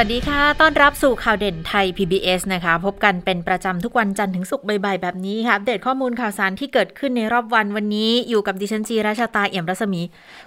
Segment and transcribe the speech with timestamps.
[0.00, 10.00] วัสดีค่ะ ต้อนรับสู่ข่าวเด่นไทย PBS นะคะ พบกันเป็นประจำทุกวันจันทร์ถึงศุกร์บ่ายๆแบบนี้ค่ะอัปเดตข้อมูลข่าวสารที่เกิดขึ้นในรอบวันวันนี้ อยู่กับดิฉันจีราชาตาเอี่ยมรัศมี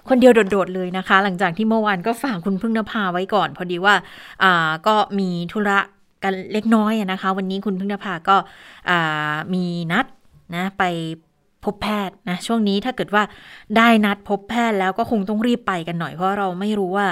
[0.08, 3.94] คนเดียวโดดๆเลยนะคะ หลังจากที่เมื่อวานก็ฝากคุณพึ่งนภาไว้ก่อน พอดีว่า
[4.42, 5.78] อ่าก็มีธุระ
[6.24, 8.36] กันเล็กน้อยนะคะ วันนี้คุณพึ่งนภาก็
[8.90, 10.06] อ่ามีนัด
[10.54, 10.82] นะไป
[11.72, 13.22] บแพทย์นะช่วงนี้ถ้าเกิดว่า
[13.76, 17.06] ได้นัดพบแพทย์แล้วก็คงต้องรีบไปกันหน่อยเพราะเราไม่รู้ว่า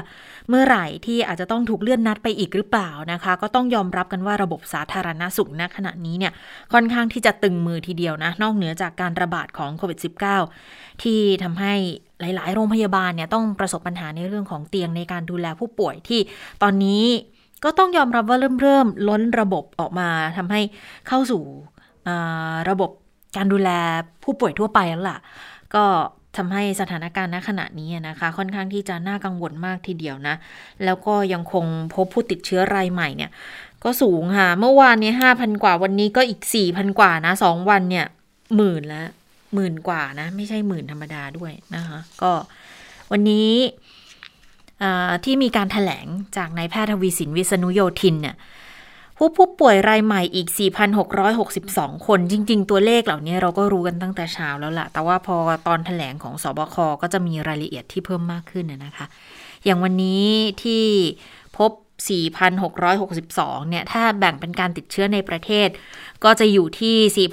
[0.48, 6.32] เมื่อไหร่ที่อาจจะต้องถูกเลื่อนนัดไปอีกหรือเปล่านะคะ ก็ต้องยอมรับกันว่าระบบสาธารณสุขณขณะนี้เนี่ย
[6.72, 9.98] ค่อนข้างที่จะตึงมือทีเดียวนะ นอกเหนือจากการระบาดของโควิด
[10.44, 11.74] -19 ที่ทำให้
[12.20, 16.20] หลาย ๆ โรงพยาบาลเนี่ยต้องประสบปัญหาในเรื่องของเตียงในการดูแลผู้ป่วยที่
[16.62, 17.04] ตอนนี้
[17.64, 20.60] ก็ต้องยอมรับว่าเริ่มเริ่มล้นระบบออกมาทำให้
[21.08, 21.42] เข้าสู่
[22.70, 22.90] ระบบ
[23.36, 23.70] การดูแล
[24.22, 25.18] ผู้ป่วยทั่วไปแล้วล่ะ
[25.74, 25.84] ก็
[26.36, 30.34] ทำให้สถานการณ์ณขณะนี้นะคะ ค่อนข้างที่จะน่ากังวลมากทีเดียวนะ
[30.84, 31.64] แล้วก็ยังคง
[31.94, 33.30] พบผู้ติดเชื้อรายใหม่เนี่ย
[33.84, 38.06] ก็สูงค่ะ เมื่อวานนี้ห้าพันกว่าวันนี้ก็อีกสี่พันกว่านะสองวันเนี่ย
[38.56, 39.08] หมื่นแล้ว
[39.54, 42.32] หมื่นกว่านะ ไม่ใช่หมื่นธรรมดาด้วยนะคะ ก็
[43.12, 43.50] วันนี้
[45.24, 48.36] ที่มีการถแถลงจากนายแพทย์ทวีสินวิษณุโยธินเนี่ย
[49.16, 50.48] ผู้ผู้ป่วยรายใหม่อีก
[51.26, 55.36] 4,662 คน จริง ๆ ตัวเลขเหล่านี้เราก็รู้กันตั้งแต่เช้าแล้วละ่ะ แต่ว่าพอ
[55.66, 59.06] ตอนถแถลงของสบคก็จะมีรายละเอียดที่เพิ่มมากขึ้นนะคะ
[59.64, 60.26] อย่างวันนี้
[60.62, 60.84] ที่
[61.56, 61.70] พบ
[62.90, 65.68] 4,662 เนี่ย ถ้าแบ่งเป็นการติดเชื้อในประเทศ
[66.24, 67.28] ก็จะอยู่ที่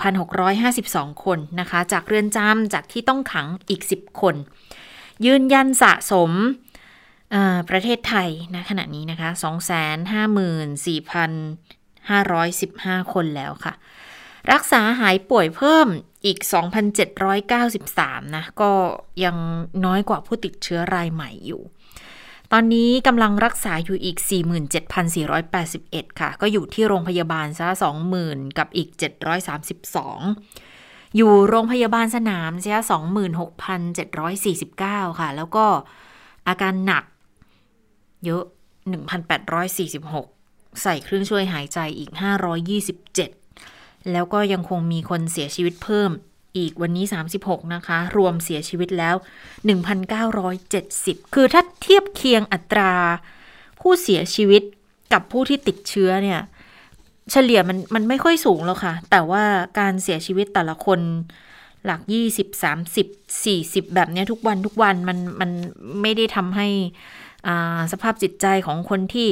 [0.59, 4.35] 4,652 คนนะคะ จากเรือนจำจากที่ต้องขังอีก 10 คน
[5.25, 6.31] ยืนยันสะสม
[7.69, 11.82] ประเทศไทยนะขณะนี้นะคะ 254,000
[12.59, 13.73] 515 คนแล้วค่ะ
[14.51, 15.87] รักษาหายป่วยเพิ่ม
[16.25, 16.39] อีก
[17.17, 18.71] 2,793 นะ ก็
[19.23, 19.37] ยัง
[19.85, 21.61] น้อยกว่าผู้ติดเชื้อรายใหม่อยู่
[22.51, 24.17] ตอนนี้กำลังรักษาอยู่อีก
[25.39, 27.67] 47,481 ค่ะ ก็อยู่ที่โรงพยาบาลซะ
[28.13, 28.89] 20,000 กับอีก
[29.83, 32.81] 732 อยู่โรงพยาบาลสนามซะ
[33.59, 35.65] 26,749 ค่ะ แล้วก็
[36.47, 37.03] อาการหนัก
[38.25, 38.43] เยอะ
[39.29, 40.42] 1,846
[40.81, 42.11] ใส่เครื่องช่วยหายใจอีก
[43.31, 46.11] 527 แล้วก็ยังคงมีคนเสียชีวิตเพิ่ม
[46.57, 47.05] อีกวันนี้
[47.39, 49.15] 36 นะคะ รวมเสียชีวิตแล้ว
[50.45, 52.93] 1,970 คือถ้าเทียบเคียงอัตรา
[53.81, 54.63] ผู้เสียชีวิต
[55.13, 56.41] กับผู้ที่ติดเชื้อเนี่ย
[57.31, 59.43] เฉลี่ยมันมันไม่ค่อยสูงแล้วค่ะ แต่ว่า
[59.79, 60.99] การเสียชีวิตแต่ละคน
[61.85, 62.01] หลัก
[62.31, 65.51] 20 30 40 แบบนี้ทุกวันทุกวันมันมัน
[66.01, 66.67] ไม่ได้ทำให้
[67.91, 69.27] สภาพจิตใจของคนที่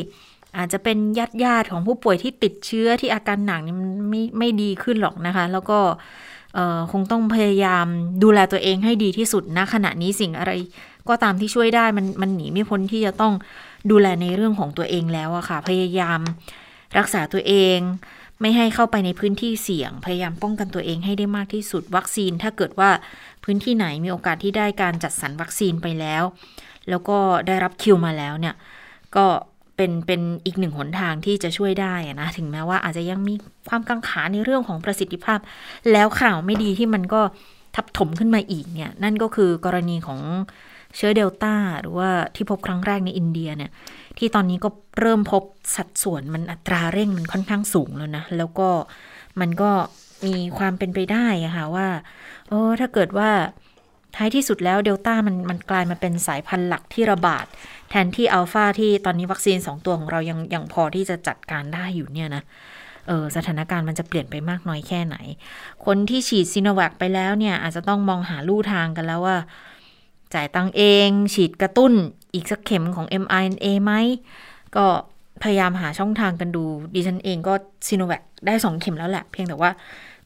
[0.57, 5.79] อาจจะเป็นญาติญาติของผู้ป่วยที่ติดเชื้อที่อาการหนักนี่มันไม่ไม่ดีขึ้นหรอกนะคะ แล้วก็
[6.91, 7.85] คงต้องพยายาม
[8.23, 10.51] ดูแลตัวเองให้ดีที่สุดนะขณะนี้สิ่งอะไร
[11.07, 13.33] ก็ตามที่ช่วยได้มันมันหนีไม่พ้นที่จะต้อง
[13.91, 16.19] ดูแลในเรื่องของตัวเองแล้วอะค่ะ พยายาม
[16.97, 17.77] รักษาตัวเอง
[18.41, 22.89] ไม่ให้เข้าไปในพื้นที่เสี่ยง พยายามป้องกันตัวเองให้ได้มากที่สุด วัคซีนถ้าเกิดว่า
[23.43, 26.23] พื้นที่ไหนมีโอกาสที่ได้การจัดสรรวัคซีนไปแล้ว
[26.89, 28.55] แล้วก็ได้รับคิวมาแล้วเนี่ย
[29.15, 29.25] ก็
[29.81, 33.33] เป็นเป็นอีกหนึ่งหนทางที่จะช่วยได้นะ ถึงแม้ว่าอาจจะยังมี
[33.69, 35.39] ความกังขาในเรื่องของประสิทธิภาพ
[35.91, 37.21] แล้วข่าวไม่ดีที่มันก็
[37.75, 40.19] ทับถมขึ้นมาอีกเนี่ย นั่นก็คือกรณีของ
[40.95, 43.71] เชื้อเดลต้าหรือว่าที่พบครั้งแรกในอินเดียเนี่ย
[44.17, 44.69] ที่ตอนนี้ก็
[44.99, 45.43] เริ่มพบ
[45.75, 48.69] สัดส่วนมันอัตราเร่งมันค่อนข้างสูงแล้วนะ แล้วก็
[49.39, 49.71] มันก็
[50.25, 51.87] มีความเป็นไปได้ะค่ะว่า
[52.49, 53.29] โอ้ถ้าเกิดว่า
[54.15, 57.45] ท้ายที่สุดแล้วเดลต้ามันมันกลายมาเป็นสายพันธุ์หลักที่ระบาด
[57.91, 62.43] แทนที่อัลฟาที่ตอนนี้วัคซีน 2 ตัวของเรายังยังพอที่จะจัดการได้อยู่เนี่ยนะ
[63.07, 65.15] เออสถานการณ์มันจะเปลี่ยนไปมากน้อยแค่ไหน
[65.85, 69.37] คนที่ฉีดซีโนแวคไปแล้วเนี่ย อาจจะต้องมองหาลู่ทางกันแล้วว่า
[70.33, 71.93] จ่ายตังเอง ฉีดกระตุ้น
[72.33, 73.93] อีกสักเข็มของ mRNA ไหม
[74.75, 74.85] ก็
[75.43, 76.63] พยายามหาช่องทางกันดู
[76.93, 77.53] ดิฉันเองก็
[77.87, 79.71] ซีโนแวคได้สองเข็มแล้วแหละ เพียงแต่ว่า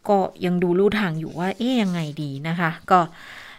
[0.07, 2.99] ก็ยังดูลู่ทางอยู่ว่า เอ๊ยยังไงดีนะคะ ก็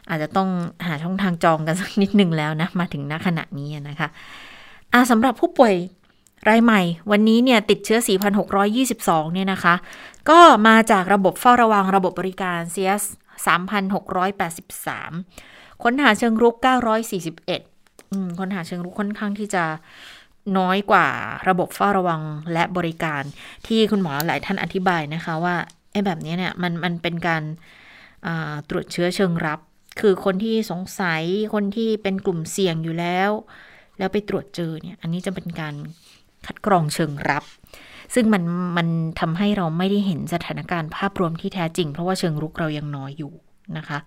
[0.08, 0.49] อาจจะต้อง
[0.87, 5.75] หาช่องทางจองกันสักนิดหนึ่งแล้วนะ มาถึงณขณะนี้นะคะะสำหรับผู้ป่วย
[6.49, 6.81] รายใหม่
[7.11, 7.99] วันนี้เนี่ยติดเชื้อ
[8.67, 9.75] 4,622 เนี่ยนะคะ
[10.31, 10.38] ก็
[10.69, 13.03] มาจากระบบเฝ้าระวังระบบบริการ CS
[13.47, 16.55] 3,683 ค้นหาเชิงรุก
[17.47, 19.64] 941ค้นหาเชิงรุกค่อนข้างที่จะ
[20.58, 21.06] น้อยกว่า
[21.49, 22.23] ระบบเฝ้าระวัง
[22.53, 23.23] และบริการ
[23.67, 25.56] ที่คุณหมอหลายท่านอธิบายนะคะว่า
[25.93, 27.43] ไอ้แบบนี้เนี่ยมันมันเป็นการ
[28.69, 29.61] ตรวจเชื้อเชิงรับ
[30.00, 31.22] คือคนที่สงสัย
[31.54, 33.31] คนที่เป็นกลุ่มเสี่ยงอยู่แล้ว
[33.98, 35.75] แล้วไปตรวจเจอเนี่ยอันนี้จะเป็นการ
[36.46, 37.44] คัดกรองเชิงรับ
[38.14, 38.43] ซึ่งมัน
[38.76, 38.88] มัน
[39.20, 43.32] ทำให้เราไม่ได้เห็นสถานการณ์ภาพรวมที่แท้จริง เพราะว่าเชิงรุกเรายังน้อยอยู่
[43.76, 43.98] นะคะ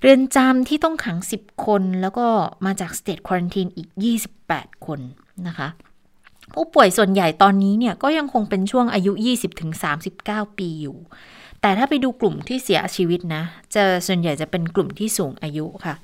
[0.00, 2.26] เรือนจำที่ต้องขัง 10 คน แล้วก็
[2.66, 3.88] มาจากสเตทควอนตินอีก
[4.36, 5.00] 28 คน
[5.46, 5.68] นะคะ
[6.54, 9.12] ผู้ป่วยส่วนใหญ่ตอนนี้เนี่ยก็ยังคงเป็นช่วงอายุ
[9.84, 10.96] 20-39 ปีอยู่
[11.66, 13.42] แต่ถ้าไปดูกลุ่มที่เสียชีวิตนะ
[13.74, 15.94] จะส่วนใหญ่จะเป็นกลุ่มที่สูงอายุค่ะ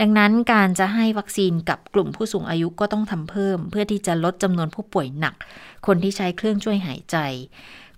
[0.00, 5.34] ดังนั้นการจะให้วัคซีนกับกลุ่มผู้สูงอายุก็ต้องทำเพิ่ม เพื่อที่จะลดจำนวนผู้ป่วยหนัก
[5.86, 7.16] คนที่ใช้เครื่องช่วยหายใจ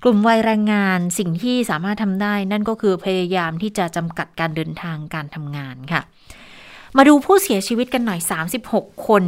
[0.03, 6.01] กลุ่มวัยแรงงานสิ่งที่สามารถทำได้ นั่นก็คือพยายามที่จะจำกัดการเดินทางการทำงานค่ะ
[6.97, 8.21] มาดูผู้เสียชีวิตกันหน่อย
[8.63, 9.25] 36 คน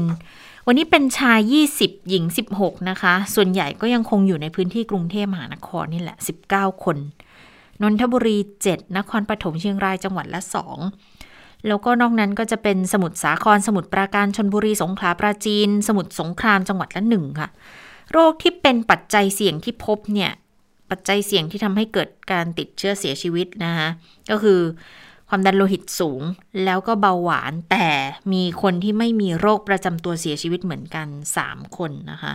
[0.67, 1.41] วันนี้เป็นชาย
[1.75, 2.25] 20 หญิง
[2.56, 6.17] 16 นะคะ ส่วนใหญ่ก็ยังคงอยู่ในพื้นที่กรุงเทพมหานครนี่แหละ
[6.50, 6.99] 19 คน
[7.82, 8.37] นนทบุรี
[8.67, 10.40] 7 นครปฐมเชียงรายจังหวัดละ
[11.02, 17.49] 2 แล้วก็นอกนั้นก็จะเป็นสมุทรสาคร สมุทรปราการชนบุรีสงขลาปราจีน สมุทรสงครามจังหวัดละหนึ่งค่ะ
[18.12, 20.32] โรคที่เป็นปัจจัยเสี่ยงที่พบเนี่ย
[20.90, 23.88] ปัจจัยเสี่ยงที่ทำให้เกิดการติดเชื้อเสียชีวิตนะคะ
[24.31, 24.61] ก็คือ
[25.28, 26.23] ความดันโลหิตสูง
[26.64, 27.88] แล้วก็เบาหวานแต่
[28.32, 31.08] มีคนที่ไม่มีโรคประจำตัวเสียชีวิตเหมือนกัน
[31.43, 32.32] 3 คนนะคะ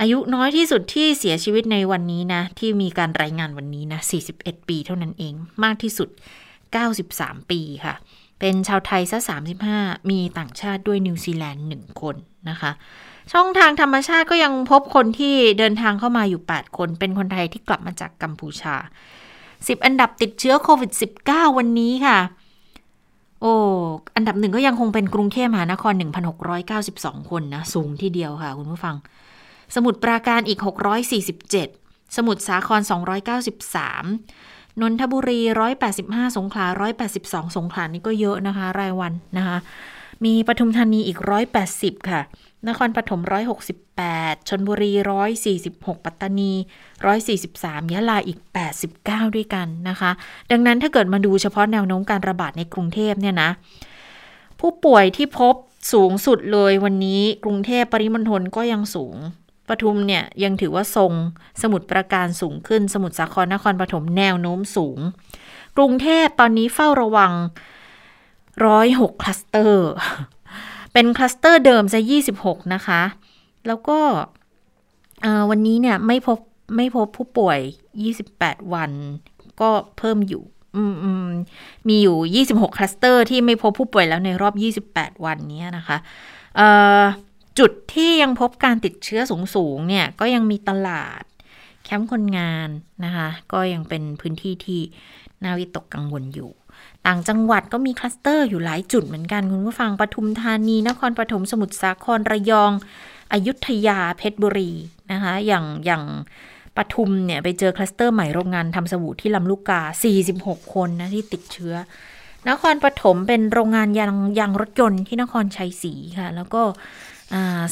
[0.00, 4.00] อายุน้อยที่สุดที่เสียชีวิตในวันนี้นะ ที่มีการรายงานวันนี้นะ
[4.34, 6.08] 41 ปีเท่านั้นเอง มากที่สุด
[6.78, 7.94] 93 ปีค่ะ
[8.40, 9.18] เป็นชาวไทยซะ
[9.66, 12.16] 35 มีต่างชาติด้วยนิวซีแลนด์ 1 คน
[12.50, 12.70] นะคะ
[13.32, 18.74] ช่องทางธรรมชาติก็ยังพบคนที่เดินทางเข้ามาอยู่ 8 คน เป็นคนไทยที่กลับมาจากกัมพูชา
[19.30, 20.90] 10 อันดับติดเชื้อโควิด
[21.24, 22.18] -19 วันนี้ค่ะ
[23.40, 23.52] โอ้
[24.16, 25.92] อันดับหนึ่งก็ยังคงเป็นกรุงเทพมหานคร
[26.62, 28.96] 1,692 คนนะ สูงที่เดียวค่ะคุณผู้ฟัง
[29.74, 30.60] สมุทรปราการอีก
[31.38, 32.80] 647 สมุทรสาคร
[33.60, 35.40] 293 นนทบุรี
[35.88, 36.66] 185 สงขลา
[37.10, 39.58] 182 สงขลานี่ก็เยอะนะคะ รายวันนะคะ
[40.24, 41.18] มีปทุมธานีอีก
[41.64, 42.20] 180 ค่ะ
[42.68, 43.20] นครปฐม
[43.84, 44.92] 168 ชนบุรี
[45.48, 46.52] 146 ปัตตานี
[47.22, 48.38] 143 ยะลาอีก
[48.88, 50.10] 89 ด้วยกันนะคะ
[50.50, 53.50] ดังนั้นถ้าเกิดมาดูเฉพาะแนวโน้มการระบาดในกรุงเทพเนี่ยนะ
[54.60, 55.54] ผู้ป่วยที่พบ
[55.92, 59.16] สูงสุดเลยวันนี้กรุงเทพปริมณฑลก็ยังสูง
[59.70, 61.12] ปทุมเนี่ยยังถือว่าทรง
[61.62, 64.98] สมุดประการสูงขึ้น สมุทรสาครนครปฐมแนวโน้มสูง
[65.76, 67.32] กรุงเทพตอนนี้เฝ้าระวัง
[68.26, 69.90] 106คลัสเตอร์
[70.92, 72.00] เป็นคลัสเตอร์เดิมจะ
[72.36, 73.02] 26นะคะ
[73.66, 73.98] แล้วก็
[75.50, 76.38] วันนี้เนี่ยไม่พบ
[76.76, 77.58] ไม่พบผู้ป่วย
[78.16, 78.90] 28วัน
[79.60, 81.30] ก็เพิ่มอยู่
[81.88, 84.54] มีอยู่ 26 คลัสเตอร์ที่ไม่พบผู้ป่วยแล้วในรอบ
[84.92, 85.96] 28 วันนี้นะคะ
[87.58, 89.20] จุดที่ยังพบการติดเชื้อ
[89.54, 91.22] สูงๆเนี่ยก็ยังมีตลาด
[91.84, 92.68] แคมป์คนงาน
[93.04, 94.80] นะคะ ก็ยังเป็นพื้นที่ที่
[95.42, 96.50] น่าวิตกกังวลอยู่
[97.06, 102.72] ต่างจังหวัดก็มีคลัสเตอร์อยู่หลายจุดเหมือนกันคุณผู้ฟังปทุมธานี นครปฐมสมุทรสาครระยอง
[103.32, 104.72] อยุธยาเพชรบุรี
[105.12, 106.04] นะคะ อย่างอย่าง
[106.76, 109.80] ปทุมเนี่ยไปเจอคลัสเตอร์ใหม่โรงงานทำสบู่ที่ลำลูกกา
[110.26, 111.74] 46 คนนะที่ติดเชื้อ
[112.48, 116.62] นครปฐมเป็นโรงงานยางยางรถยนต์ที่นครชัยศรีค่ะ แล้วก็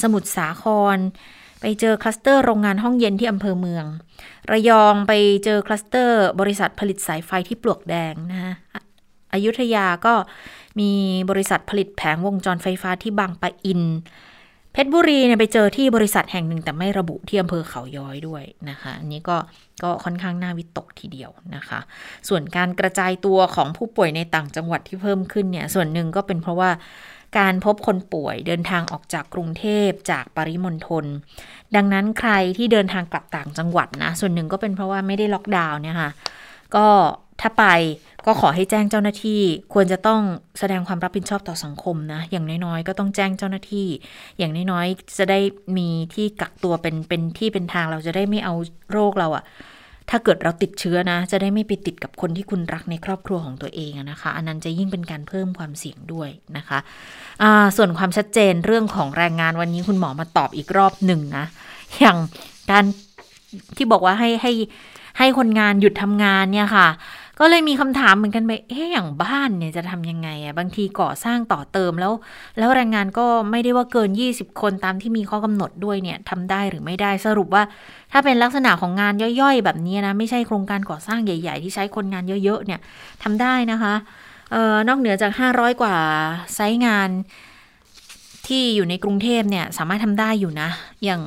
[0.02, 0.64] สมุทรสาค
[0.96, 0.98] ร
[1.60, 3.84] ไปเจอคลัสเตอร์โรงงานห้องเย็นที่อำเภอเมือง
[4.50, 5.12] ระยองไป
[5.44, 8.52] เจอคลัสเตอร์บริษัทผลิตสายไฟที่ปลวกแดงนะคะ
[9.34, 10.14] อยุธยาก็
[10.80, 10.90] มี
[11.30, 13.82] บริษัทผลิตแผงวงจรไฟฟ้าที่บางปะอิน
[14.72, 19.36] เพชรบุรีเนี่ยไปเจอที่บริษัทแห่งหนึ่งแต่ไม่ระบุที่อำเภอเขาย้อยด้วยนะคะอันนี้ก็
[19.82, 21.80] ก็ค่อนข้างน่าวิตกทีเดียวนะคะ
[22.28, 26.70] ส่วนการกระจายตัวของผู้ป่วยในต่างจังหวัดที่เพิ่มขึ้นเนี่ยส่วนหนึ่งก็เป็นเพราะว่า
[27.38, 31.04] การพบคนป่วยเดินทางออกจากกรุงเทพจากปริมณฑล
[31.76, 36.10] ดังนั้นใครที่เดินทางกลับต่างจังหวัดนะ ส่วนหนึ่งก็เป็นเพราะว่าไม่ได้ล็อกดาวน์เนี่ยค่ะ
[36.74, 36.86] ก็
[37.40, 37.64] ถ้าไป
[38.26, 39.40] ก็ขอให้แจ้งเจ้าหน้าที่
[39.72, 40.20] ควรจะต้อง
[40.58, 43.86] แสดงความรับผิดชอบต่อสังคมนะ อย่างน้อยๆ ก็ต้องแจ้งเจ้าหน้าที่
[44.38, 45.40] อย่างน้อยๆ จะได้
[45.76, 48.54] มีที่กักตัวเป็นเป็นที่เป็นทางเราจะได้ไม่เอา
[48.92, 49.44] โรคเราอะ
[50.10, 61.44] ถ้าเกิดเราติดเชื้อนะ จะได้ไม่ไปติดกับคนที่คุณรักในครอบครัวของตัวเองนะคะ อันนั้นจะยิ่งเป็นการเพิ่มความเสี่ยงด้วยนะคะะส่วนความชัดเจนเรื่องของแรงงานวันนี้คุณหมอมาตอบอีกรอบหนึ่งนะ
[62.00, 62.16] อย่าง
[62.70, 62.84] การ
[63.76, 64.52] ที่บอกว่าให้ให้
[65.18, 66.88] ให้คนงานหยุดทำงานเนี่ยค่ะ
[67.38, 72.12] ก็เลยมีคำถามเหมือนกันไปเอ๊ะอย่างบ้านเนี่ยจะทำยังไงอะบางทีก่อสร้างต่อเติมแล้ว
[72.58, 77.62] แล้วแรงงานก็ไม่ได้ว่าเกิน 20 คนตามที่มีข้อกำหนดด้วยเนี่ยทำได้หรือไม่ได้สรุปว่า
[78.12, 82.80] ถ้าเป็นลักษณะของงานย่อยๆ แบบนี้นะไม่ใช่โครงการก่อสร้างใหญ่ ๆ ที่ใช้คนงานเยอะๆเนี่ย
[83.22, 83.94] ทำได้นะคะ
[84.52, 85.96] เอ่อนอกเหนือจาก 500 กว่า
[86.54, 87.10] ไซต์งาน
[88.46, 90.68] ที่อยู่ในกรุงเทพเนี่ยสามารถทำได้อยู่นะ
[91.04, 91.22] อย่าง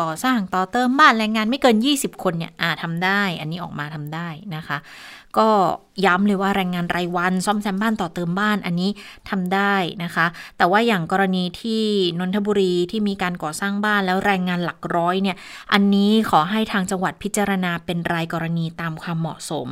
[0.00, 4.78] ก่อสร้างต่อเติมบ้านแรงงานไม่เกิน 20 คนเนี่ยอาทำได้ อันนี้ออกมาทำได้นะคะ
[5.38, 5.48] ก็
[6.06, 8.90] ย้ำเลยว่าแรงงานรายวัน ซ่อมแซมบ้านต่อเติมบ้านอันนี้
[9.30, 9.74] ทำได้
[10.04, 10.26] นะคะ
[10.58, 11.82] แต่ว่าอย่างกรณีที่
[12.18, 15.36] นนทบุรีที่มีการก่อสร้างบ้านแล้วแรงงานหลักร้อยเนี่ย
[15.72, 19.68] อันนี้ขอให้ทางจังหวัดพิจารณาเป็นรายกรณีตามความเหมาะสม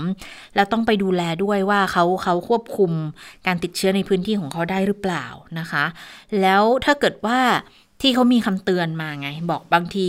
[0.54, 2.92] แล้วต้องไปดูแลด้วยว่าเขาเขาควบคุม
[3.46, 5.26] การติดเชื้อในพื้นที่ของเขาได้หรือเปล่า
[5.58, 5.84] นะคะ
[6.40, 7.38] แล้วถ้าเกิดว่า
[8.02, 10.06] ที่เขามีคำเตือนมาไง บอกบางที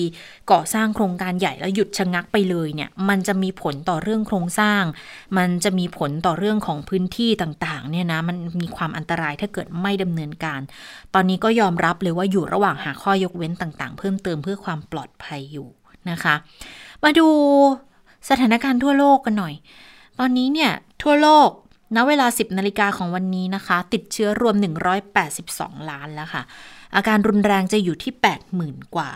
[0.51, 4.83] ก่อสร้างโครงการใหญ่แล้วหยุดชะงักไปเลยเนี่ย มันจะมีผลต่อเรื่องโครงสร้าง
[5.37, 10.61] มันจะมีผลต่อเรื่องของพื้นที่ต่างๆ เนี่ยนะ มันมีความอันตรายถ้าเกิดไม่ดำเนินการ
[11.13, 15.67] ตอนนี้ก็ยอมรับเลยว่าอยู่ระหว่างหาข้อยกเว้นต่างๆ เพิ่มเติมเพื่อความปลอดภัยอยู่
[16.09, 16.35] นะคะ
[17.03, 17.27] มาดู
[18.29, 19.53] สถานการณ์ทั่วโลกกันหน่อย
[20.19, 20.71] ตอนนี้เนี่ย
[21.03, 21.49] ทั่วโลก
[21.95, 24.55] ณเวลา 10นาฬิกาของวันนี้นะคะ ติดเชื้อรวม
[25.23, 26.43] 182 ล้านแล้วค่ะ
[26.95, 28.13] อาการรุนแรงจะอยู่ที่
[28.53, 29.11] 80,000 กว่า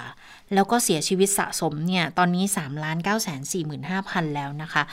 [0.53, 4.83] แล้วก็เสียชีวิตสะสมเนี่ย ตอนนี้3ล้าน9 4 5 0 0 0 แล้วนะคะ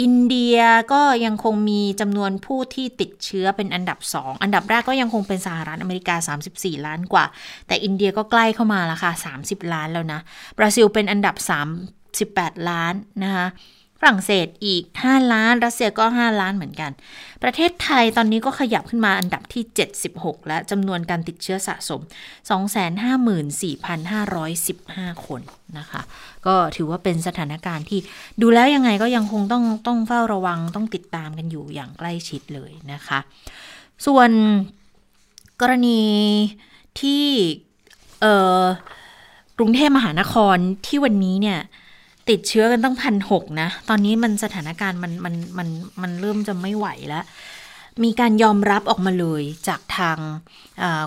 [0.00, 0.58] อินเดีย
[0.92, 7.24] ก็ยังคงมีจำนวนผู้ที่ติดเชื้อเป็นอันดับ 2 อันดับแรกก็ยังคงเป็นสหรัฐอเมริกา 34 ล้านกว่า
[7.66, 10.20] แต่อินเดียก็ใกล้เข้ามาแล้วค่ะ 30 ล้านแล้วนะ
[10.58, 11.36] บราซิลเป็นอันดับ
[12.06, 12.94] 38ล้าน
[13.24, 13.46] นะคะ
[14.00, 16.90] ฝรั่งเศสอีก 5 ล้าน รัสเซียก็ 5 ล้านเหมือนกัน
[17.42, 19.62] ประเทศไทยตอนนี้ก็ขยับขึ้นมาอันดับที่
[20.04, 22.00] 76 และจำนวนการติดเชื้อสะสม
[25.18, 25.40] 254,515 คน
[25.78, 26.00] นะคะ
[26.46, 28.00] ก็ถือว่าเป็นสถานการณ์ที่
[28.40, 33.18] ดูแล้วยังไงก็ยังคงต้องต้องเฝ้าระวังต้องติดตามกันอยู่อย่างใกล้ชิดเลยนะคะ
[34.06, 34.30] ส่วน
[35.60, 36.02] กรณี
[37.00, 37.24] ที่
[39.58, 41.60] กรุงเทพมหานครที่วันนี้เนี่ย
[42.30, 45.68] ติดเชื้อกันตั้งพันหกนะ ตอนนี้มันสถานการณ์มันมันมัน
[46.02, 47.24] มันเริ่มจะไม่ไหวแล้ว
[48.04, 50.18] มีการยอมรับออกมาเลยจากทาง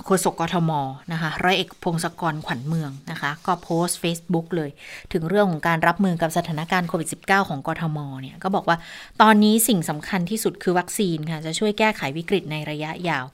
[0.04, 0.72] โฆษกกทม
[1.14, 4.70] นะคะร้อยเอกพงศกรขวัญเมืองนะคะ ก็โพสต์ Facebook เลย
[5.14, 8.78] ถึงเรื่องของการรับมือกับสถานการณ์โควิด -19 ของกทมเนี่ย ก็บอกว่า
[9.22, 13.26] ตอนนี้สิ่งสำคัญที่สุดคือวัคซีนค่ะ จะช่วยแก้ไขวิกฤตในระยะยาว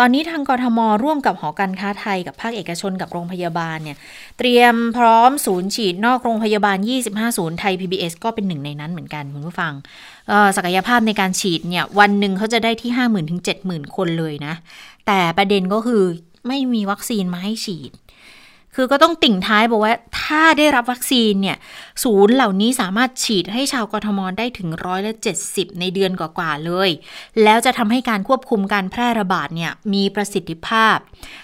[0.00, 3.96] ตอนนี้ทางกรทมร่วมกับหอการค้าไทยกับภาคเอกชนกับโรงพยาบาลเนี่ย
[4.38, 9.72] เตรียมพร้อมศูนย์ฉีดนอกโรงพยาบาล 25 ศูนย์ไทย PBS ก็เป็นหนึ่งในนั้นเหมือนกันคุณผู้ฟัง
[10.56, 14.54] ศักยภาพในการฉีดเนี่ยวันหนึ่งเขาจะได้ที่ 50,000 ถึง 70,000 คนเลยนะ
[15.06, 16.02] แต่ประเด็นก็คือ
[16.48, 17.90] ไม่มีวัคซีนมาให้ฉีด
[18.74, 21.56] คือก็ต้องติ่งท้ายบอกว่าถ้าได้รับวัคซีนเนี่ย
[22.02, 26.90] ศูนย์เหล่านี้สามารถฉีดให้ชาวกทมได้ถึงร้อยละเจ็ดสิบในเดือนกว่าๆเลย
[27.42, 30.96] แล้วจะทำให้การควบคุมการแพร่ระบาดเนี่ยมีประสิทธิภาพ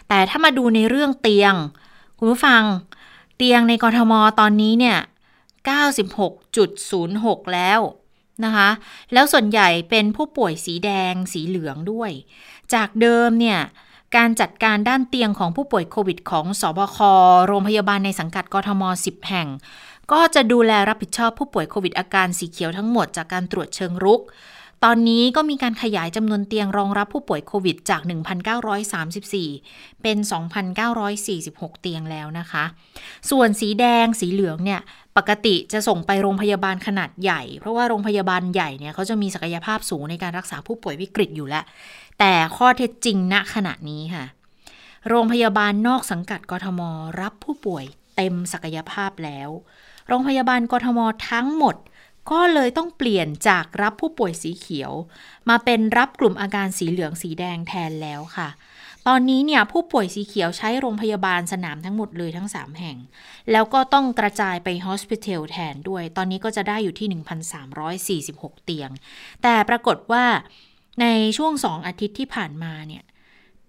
[0.09, 1.55] แต่ถ้ามาดูในเรื่องเตียง
[2.19, 2.63] คุณผู้ฟัง
[3.37, 4.99] เตียงในกทมตอนนี้เนี่ย
[6.25, 7.81] 96.06 แล้ว
[8.45, 8.71] นะคะ
[9.13, 12.11] แล้วส่วนใหญ่เป็นผู้ป่วยสีแดงสีเหลืองด้วย
[12.75, 13.61] จากเดิมเนี่ย
[14.17, 16.99] การจัดการด้านเตียงของผู้ป่วยโควิดของสบค
[17.47, 19.49] โรงพยาบาลในสังกัดกทม 10 แห่ง
[20.13, 24.21] ก็จะดูแลรับผิดชอบผู้ป่วยโควิดอาการสีเขียวทั้งหมดจากการตรวจเชิงรุก
[24.85, 28.03] ตอนนี้ก็มีการขยายจำนวนเตียงรองรับผู้ป่วยโควิดจาก
[29.23, 30.17] 1,934 เป็น
[31.01, 32.65] 2,946 เตียงแล้วนะคะ
[33.31, 34.81] ส่วนสีแดงสีเหลืองเนี่ย
[35.17, 41.65] ปกติจะส่งไปโรงพยาบาลขนาดใหญ่ เพราะว่าโรงพยาบาลใหญ่เนี่ยเขาจะมีศักยภาพสูงในการรักษาผู้ป่วยวิกฤตอยู่แล้ว
[42.21, 44.25] แต่ข้อเท็จจริงณขณะนี้ค่ะ
[45.09, 46.81] โรงพยาบาลนอกสังกัดกทม
[47.21, 47.85] รับผู้ป่วย
[48.17, 49.49] เต็มศักยภาพแล้ว
[50.09, 50.99] โรงพยาบาลกทม
[51.31, 51.77] ทั้งหมด
[52.31, 54.93] ก็เลยต้องเปลี่ยนจากรับผู้ป่วยสีเขียว
[55.49, 58.49] มาเป็นรับกลุ่มอาการสีเหลืองสีแดงแทนแล้วค่ะ
[59.07, 62.97] ตอนนี้เนี่ยผู้ป่วยสีเขียวใช้โรงพยาบาลสนามทั้งหมดเลยทั้ง 3 แห่ง
[63.53, 67.09] แล้วก็ต้องกระจายไปฮอสพิทอลแทนด้วย ตอนนี้ก็จะได้อยู่ที่
[68.31, 68.91] 1,346 เตียง
[69.43, 70.25] แต่ปรากฏว่า
[71.01, 73.05] ในช่วงสองอาทิตย์ที่ผ่านมาเนี่ย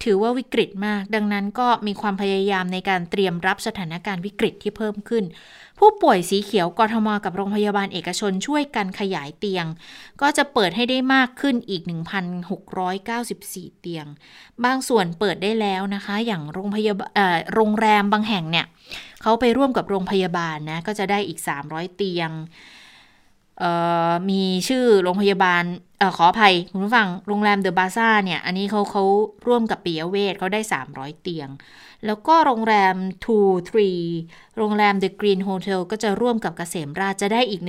[0.03, 5.23] ถือว่าวิกฤตมาก ดังนั้นก็มีความพยายามในการเตรียมรับสถานการณ์วิกฤตที่เพิ่มขึ้น
[5.79, 9.65] ผู้ป่วยสีเขียวกทมกับโรงพยาบาลเอกชนช่วยกันขยายเตียง
[10.21, 11.81] ก็จะเปิดให้ได้มากขึ้นอีก
[12.61, 14.05] 1,694 เตียง
[14.65, 17.09] บางส่วนเปิดได้แล้วนะคะ อย่างโรงพยาบาล
[17.53, 18.65] โรงแรมบางแห่งเนี่ย
[19.21, 22.29] เขาไปร่วมกับโรงพยาบาลนะก็จะได้อีก 300 เตียง
[24.29, 25.63] มีชื่อโรงพยาบาล
[26.01, 29.03] อขออภัย คุณผู้ฟังโรงแรมเดอะบาซ่าเนี่ย อันนี้เขาเขา
[29.47, 31.49] ร่วมกับปียเวทเขาได้ 300 เตียง
[32.05, 34.03] แล้วก็โรงแรม Two Three
[34.57, 37.61] โรงแรม The Green Hotel ก็จะร่วมกับเกษมราชจะได้อีก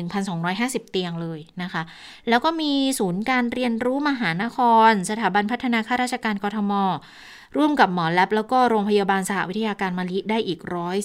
[0.42, 1.82] 1,250 เตียงเลยนะคะ
[2.28, 4.58] แล้วก็มีศูนย์การเรียนรู้มหานค
[4.88, 6.72] ร สถาบันพัฒนาข้าราชการกทม
[7.56, 10.60] ร่วมกับหมอแลบแล้วก็โรงพยาบาลสหวิทยาการมาลิได้อีก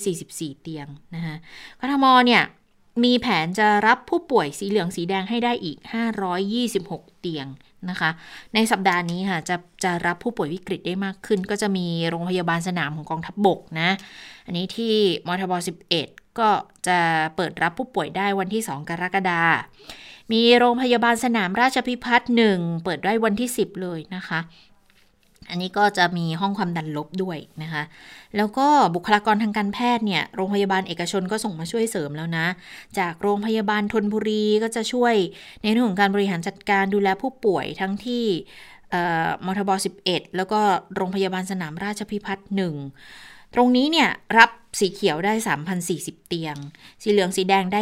[0.10, 1.36] 144 เตียงนะคะ
[1.80, 2.44] กทมเนี่ย
[3.04, 5.78] มีแผนจะรับผู้ป่วยสีเหลืองสีแดงให้ได้อีก
[6.50, 7.48] 526 เตียง
[7.90, 8.10] นะคะ
[8.54, 13.90] ในสัปดาห์นี้ค่ะจะจะรับผู้ป่วยวิกฤตได้มากขึ้น ก็จะมีโรงพยาบาลสนามของกองทัพบบกนะ
[14.46, 14.94] อันนี้ที่
[15.28, 15.54] มทบ
[15.98, 16.50] 11 ก็
[16.88, 17.00] จะ
[17.36, 24.40] เปิดรับผู้ป่วยได้วันที่ 2 กรกฎาคมมีโรงพยาบาลสนามราชพิพัฒน์หนึ่งเปิดได้วันที่ 10 เลยนะคะ
[25.50, 27.84] อันนี้ก็จะมีห้องความดันลบด้วยนะคะ
[28.38, 32.46] แล้วก็บุคลากรทางการแพทย์เนี่ย โรงพยาบาลเอกชนก็ส่งมาช่วยเสริมแล้วนะ
[33.00, 35.16] จากโรงพยาบาลทนบุรีก็จะช่วย
[35.64, 38.26] ในเรื่องของการบริหารจัดการดูแลผู้ป่วยทั้งที่
[39.46, 39.70] มทบ
[40.04, 40.60] 11 แล้วก็
[40.96, 42.74] โรงพยาบาลสนามราชพิพัฒน์หนึ่ง
[43.54, 44.50] ตรงนี้เนี่ยรับ
[44.80, 45.34] สีเขียวได้
[45.82, 46.56] 3,040 เตียง
[47.02, 47.82] สีเหลืองสีแดงได้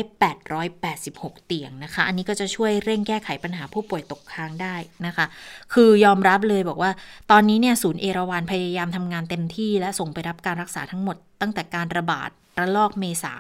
[0.74, 5.26] 886 เตียงนะคะ อันนี้ก็จะช่วยเร่งแก้ไขปัญหาผู้ป่วยตกค้างได้นะคะ
[5.74, 6.92] คือยอมรับเลยบอกว่า
[7.32, 12.30] ตอนนี้เนี่ยศูนย์เอราวันพยายามทำงานเต็มที่ และส่งไปรับการรักษาทั้งหมด ตั้งแต่การระบาด
[12.60, 13.36] ระลอกเมษา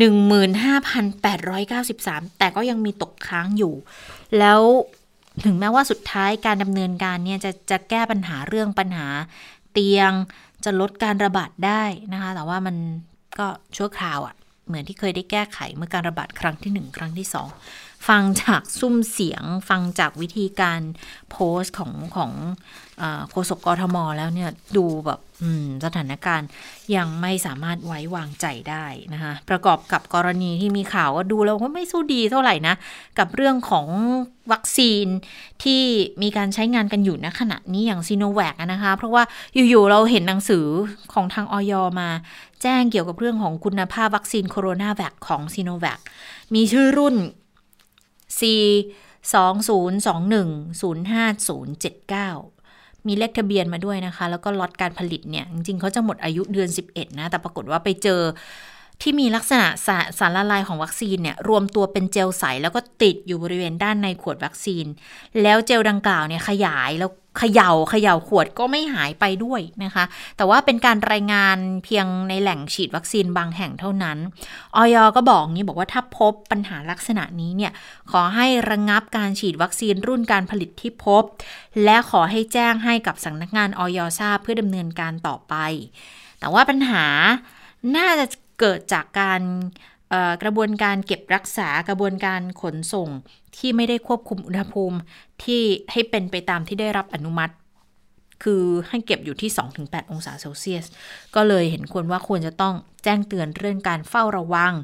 [0.00, 3.74] 15,893 แต่ก็ยังมีตกค้างอยู่
[4.38, 4.60] แล้ว
[5.44, 9.08] ถึงแม้ว่าสุดท้ายการดำเนินการเนี่ยจะจะแก้ปัญหาเรื่องปัญหา
[9.72, 10.12] เตียง
[10.64, 12.76] จะลดการระบาดได้นะคะ แต่ว่ามัน
[13.38, 14.34] ก็ชั่วคราวอะ่ะ
[14.66, 17.26] เหมือนที่เคยได้แก้ไขเมื่อการระบาดครั้งที่ 1 ครั้งที่
[17.66, 20.80] 2 ฟังจากซุ้มเสียง ฟังจากวิธีการ
[21.30, 22.32] โพสต์ของของ
[23.30, 25.20] โฆษกกทมแล้วเนี่ยดูแบบ
[25.84, 26.48] สถานการณ์
[26.96, 32.74] ยังไม่สามารถไว้วางใจได้นะคะประกอบกับกรณีที่มีข่าวว่าดูแล้วก็ไม่สู้ดีเท่าไหร่นะ
[33.18, 33.86] กับเรื่องของ
[34.52, 35.06] วัคซีน
[35.64, 35.82] ที่
[36.22, 39.22] มีการใช้งานกันอยู่ณขณะนี้อย่างซีโนแวคนะคะ เพราะว่า
[39.54, 40.66] อยู่ๆเราเห็นหนังสือ
[41.12, 42.08] ของทางออยมา
[42.62, 46.00] แจ้งเกี่ยวกับเรื่องของคุณภาพวัคซีนโคโรนาแวคของซีโนแวค
[46.54, 47.16] มีชื่อรุ่น
[48.38, 48.40] C
[49.32, 49.32] 2021
[52.50, 52.59] 05079
[53.06, 58.20] มีเลขทะเบียนมาด้วยนะคะ แล้วก็ล็อตการผลิตเนี่ย จริงๆเขาจะหมดอายุเดือน 11 นะ แต่ปรากฏว่าไปเจอ
[59.02, 64.86] ที่มีลักษณะสาสารละลายของวัคซีนเนี่ยรวมตัวเป็นเจลใสแล้วก็ติดอยู่บริเวณด้านในขวดวัคซีน
[65.42, 70.04] แล้วเจลดังกล่าวเนี่ยขยายแล้ว เขยา่าเขย่าขวดก็ไม่หายไปด้วยนะคะ
[70.36, 74.18] แต่ว่าเป็นการรายงานเพียงในแหล่งฉีดวัคซีนบางแห่งเท่านั้น
[74.76, 77.72] ออยก็บอกนี้บอกว่าถ้าพบปัญหาลักษณะนี้เนี่ย
[78.10, 81.22] ขอให้ระงงับการฉีดวัคซีนรุ่นการผลิตที่พบ
[81.84, 85.54] และขอให้แจ้งให้กับสำนักงานออยทราบเพื่อดำเนินการต่อไป
[86.40, 87.06] แต่ว่าปัญหา
[87.96, 88.26] น่าจะ
[88.60, 89.40] เกิดจากการ
[90.42, 93.08] กระบวนการเก็บรักษากระบวนการขนส่ง
[93.56, 94.98] ที่ไม่ได้ควบคุมอุณหภูมิ
[95.44, 97.54] ที่ให้เป็นไปตามที่ได้รับอนุมัติ
[98.42, 100.86] คือให้เก็บอยู่ที่ 2-8 องศาเซลเซียส
[101.34, 104.74] ก็เลยเห็นควรว่าควรจะต้องแจ้งเตือนเรื่องการเฝ้าระวัง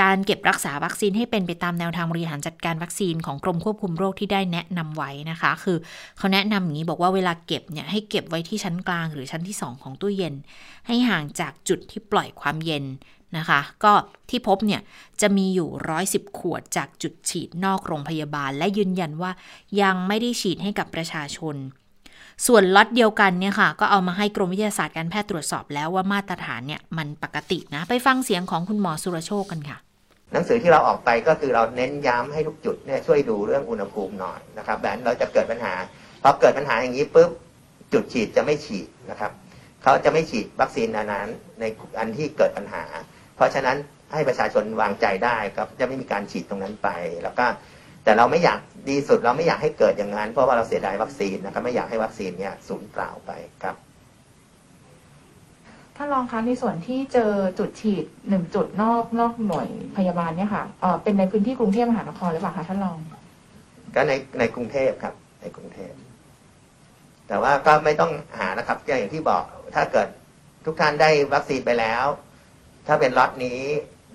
[0.00, 5.78] การเก็บรักษาวัคซีนให้เป็นไปตามแนวทางบริหารจัดการวัคซีนของกรมควบคุมโรคที่ได้แนะนำไว้นะคะ คือ
[6.18, 10.34] เขาแนะนำอย่างนี้บอกว่าเวลาเก็บเนี่ยให้เก็บไว้ที่ชั้นกลางหรือชั้นที่ 2 ของตู้เย็น
[10.86, 12.84] ให้ห่างจากจุดที่ปล่อยความเย็น
[13.38, 13.92] นะคะ ก็
[14.30, 14.80] ที่พบเนี่ย
[15.20, 15.68] จะมีอยู่
[16.04, 19.30] 110 ขวดจากจุดฉีดนอกโรงพยาบาล และยืนยันว่า
[19.82, 21.56] ยังไม่ได้ฉีดให้กับประชาชน
[22.46, 29.78] ส่วนล็อตเดียวกันเนี่ยค่ะ ก็เอามาให้กรมวิทยาศาสตร์การแพทย์ตรวจสอบแล้วว่ามาตรฐานเนี่ยมันปกตินะ ไปฟังเสียงของคุณหมอสุรโชคกันค่ะ
[30.32, 35.74] หนังสือที่เราออกไปก็คือเราเน้นย้ำให้ทุกจุดเนี่ยช่วยดูเรื่องอุณหภูมิหน่อยนะครับแบบเราจะเกิดปัญหา
[36.22, 37.30] พอเกิดปัญหาอย่างนี้ปุ๊บ
[37.92, 39.32] จุดฉีดจะไม่ฉีดนะครับ
[39.82, 41.28] เขาจะไม่ฉีดวัคซีนอันนั้น
[41.60, 41.64] ใน
[41.98, 42.84] อันที่เกิดปัญหา
[43.40, 43.78] เพราะฉะนั้น
[44.12, 46.88] ให้ประชาชนวางใจได้ครับจะไม่มีการฉีดตรงนั้นไป
[47.22, 47.44] แล้วก็
[48.04, 53.30] แต่เราไม่อยากดีสุดเราไม่อยากให้เกิดอย่างนั้นเพราะว่าเราเสียดายวัคซีนนะครับไม่อยากให้วัคซีนเนี่ยสูญเปล่าไป
[53.62, 53.76] ครับ
[55.96, 62.98] ท่านรองคะในส่วนที่เจอจุดฉีดหนึ่งจุดนอกนอกหน่วยพยาบาลเนี่ยค่ะเออเป็นในพื้นที่กรุงเทพมหานครหรือเปล่าคะท่านรอง
[63.94, 65.92] ก็ในในกรุงเทพครับ ในกรุงเทพ
[67.28, 70.08] แต่ว่าก็ไม่ต้องหานะครับอย่างที่บอกถ้าเกิด
[70.66, 72.06] ทุกท่านได้วัคซีนไปแล้ว
[72.86, 73.60] ถ้าเป็นล็อตนี้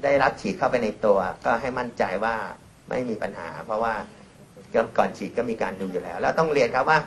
[0.04, 2.36] ได้รับฉีดเข้าไปในตัว ก็ให้มั่นใจว่า
[2.90, 3.94] ไม่มีปัญหา เพราะว่า
[4.98, 7.00] ก่อนฉีดก็มีการดูอยู่แล้ว แล้วต้องเรียนครับว่า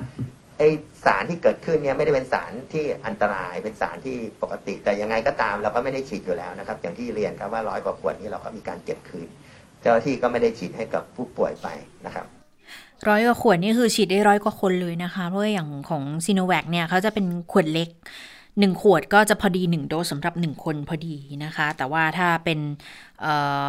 [0.59, 0.63] ไอ
[1.05, 9.29] สารที่เกิดขึ้นเนี่ยไม่ได้เป็นสารที่อันตรายเป็นสารที่ปกติ แต่ยังไงก็ตามเราก็ไม่ได้ฉีดอยู่แล้วนะครับ อย่างที่เรียนครับว่าร้อยกว่าขวดนี้เราก็มีการเก็บคืน
[9.81, 11.69] เจ้าหน้าที่ก็ไม่ได้ฉีดให้กับผู้ป่วยไป
[12.07, 12.27] นะครับ
[13.09, 17.89] ร้อยกว่าขวดนี่คือฉีดได้ร้อยกว่าคนเลยนะคะ เพราะอย่างของซีโนแวคเนี่ยเขาจะเป็นขวดเล็ก
[18.61, 22.59] หนึ่งขวดก็จะพอดีหนึ่งโดสสำหรับหนึ่งคนพอดีนะคะ แต่ว่าถ้าเป็น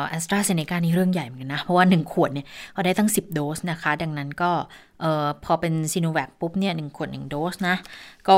[0.10, 4.52] แอสตราเซเนกานี่เรื่องใหญ่เหมือนกันนะ เพราะว่าหนึ่งขวดเนี่ยก็ได้ตั้ง 10 โดสนะคะ ดังนั้นก็
[5.44, 7.76] พอเป็นซีโนแวคปุ๊บเนี่ยหนึ่งขวดหนึ่งโดสนะ
[8.30, 8.38] ก็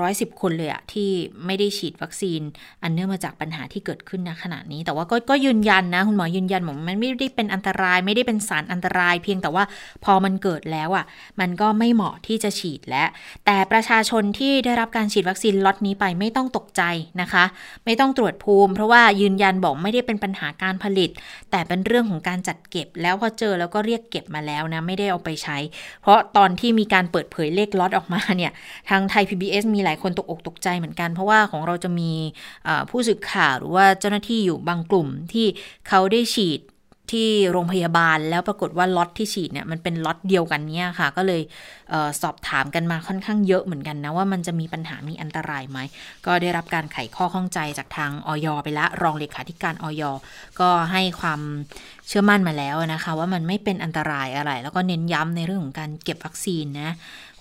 [0.00, 1.10] ร้อยสิบคนเลยอะที่
[1.46, 2.40] ไม่ได้ฉีดวัคซีน
[2.82, 9.64] อันเนื่องมาจากปัญหาที่เกิดขึ้นณขณะนี้ แต่ว่าก็ก็ยืนยันนะ คุณหมอยืนยันบอกมันไม่ได้เป็นอันตราย ไม่ได้เป็นสารอันตราย เพียงแต่ว่า
[10.04, 11.04] พอมันเกิดแล้วอะ
[11.40, 13.08] มันก็ไม่เหมาะที่จะฉีดแล้ว
[13.46, 16.82] แต่ประชาชนที่ได้รับการฉีดวัคซีนล็อตนี้ไปไม่ต้องตกใจ
[17.20, 17.44] นะคะ
[17.84, 21.10] ไม่ต้องตรวจภูมิ เพราะว่ายืนยันบอกไม่ได้เป็นปัญหาการผลิต
[21.50, 25.58] แต่เป็นเรื่องของการจัดเก็บ แล้วพอเจอแล้วก็เรียกเก็บมาแล้วนะไม่ได้เอาไปใช้
[26.02, 28.52] เพราะตอนที่มีการเปิดเผยเลขล็อตออกมาเนี่ย
[28.90, 32.12] ทางไทย PBS มีหลายคนตกอกตกใจเหมือนกัน เพราะว่าของเราจะมี
[32.90, 35.46] ผู้สื่อข่าวหรือว่าเจ้าหน้าที่อยู่บางกลุ่มที่
[35.88, 36.60] เขาได้ฉีด
[37.12, 41.42] ที่โรงพยาบาลแล้วปรากฏว่าล็อตที่ฉีดเนี่ยมันเป็นล็อตเดียวกันเนี่ยค่ะ ก็เลย
[41.90, 45.78] เออสอบถามกันมาค่อนข้างเยอะเหมือนกันนะ ว่ามันจะมีปัญหามีอันตรายไหม
[46.26, 50.02] ก็ได้รับการไขข้อข้องใจจากทางออยไปล้วรองเลขาธิการออย
[50.60, 51.40] ก็ให้ความ
[52.08, 56.90] เชื่อมั่นมาแล้วนะคะ ว่ามันไม่เป็นอันตรายอะไร แล้วก็เน้นย้ำในเรื่องของการเก็บวัคซีนนะ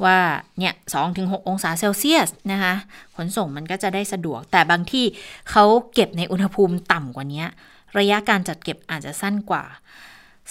[0.04, 0.18] ว่า
[0.60, 2.74] เนี่ยสองถึงหองศาเซลเซียสนะคะ
[3.16, 5.06] ขนส่งมันก็จะได้สะดวกแต่บางที่
[5.52, 7.46] เขาเก็บในอุณหภูมิต่ำกว่านี้
[8.00, 9.64] ระยะการจัดเก็บอาจจะสั้นกว่า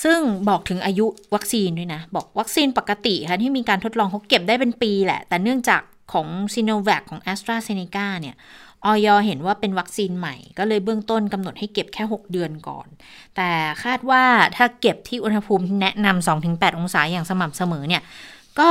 [0.02, 8.36] ซึ่งบอกถึงอายุวัคซีนด้วยนะ บอกวัคซีนปกติค่ะที่มีการทดลองเขาเก็บได้เป็นปีแหละ แต่เนื่องจากของซีโนแวคของ a s t r a z เซ e c a เนี่ย
[8.84, 12.86] ออยเห็นว่าเป็นวัคซีนใหม่ ก็เลยเบื้องต้นกำหนดให้เก็บแค่ 6 เดือนก่อน
[13.36, 13.50] แต่
[13.84, 14.22] คาดว่า
[14.56, 18.02] ถ้าเก็บที่อุณหภูมิแนะนำ2-8 องศาอย่างสม่ำเสมอเนี่ย
[18.58, 18.68] ก็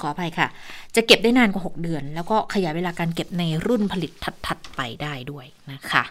[0.00, 0.48] ขออภัยค่ะ
[0.96, 4.12] จะเก็บได้นานกว่า 6 เดือน แล้วก็ขยายเวลาการเก็บในรุ่นผลิต
[4.46, 6.02] ถัด ๆ ไปได้ด้วยนะคะ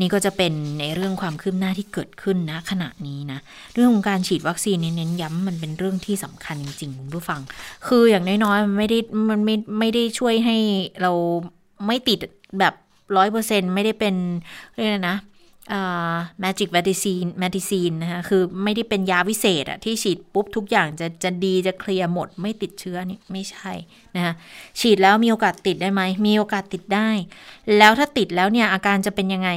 [0.00, 3.38] นี่ก็จะเป็นในเรื่องความคืบหน้าที่เกิดขึ้นนะขณะนี้นะ
[3.74, 7.40] เรื่องของการฉีดวัคซีนเน้นย้ำมันเป็นเรื่องที่สำคัญจริงๆคุณผู้ฟัง
[7.86, 8.98] คืออย่างน้อยๆมันไม่ได้
[9.30, 10.56] มันไม่ไม่ได้ช่วยให้
[11.02, 11.12] เรา
[11.86, 12.18] ไม่ติด
[12.58, 12.74] แบบ
[13.16, 14.14] ร้อยเปอร์เซ็นไม่ได้เป็น
[14.74, 15.16] เรียกนะ
[16.42, 23.72] magic medicine medicine นะคะคือไม่ได้เป็นยาวิเศษอะที่ฉีดปุ๊บทุกอย่างจะจะดีจะเคลียร์หมดไม่ติดเชื้อนี่ไม่ใช่
[24.16, 24.34] นะคะ
[24.80, 27.08] ฉีดแล้วมีโอกาสติดได้ไหมมีโอกาสติดได้
[27.78, 29.50] แล้วถ้าติดแล้วเนี่ยอาการจะเป็นยังไง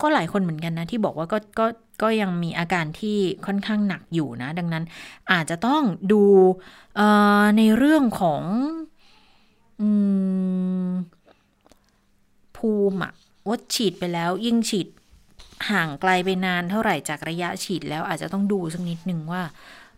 [0.00, 1.66] ก็หลายคนเหมือนกันนะ ที่บอกว่าก็ก็
[2.02, 4.84] ก็ยังมีอาการที่ค่อนข้างหนักอยู่นะ ดังนั้น
[5.32, 6.22] อาจจะต้องดู
[7.56, 8.42] ในเรื่องของ
[12.56, 13.12] ภูมิอะ
[13.48, 14.86] ว่าฉีดไปแล้วยิ่งฉีด
[15.70, 19.42] ห่างไกลไปนานเท่าไหร่จากระยะฉีดแล้วอาจจะต้องดูสักนิดนึงว่า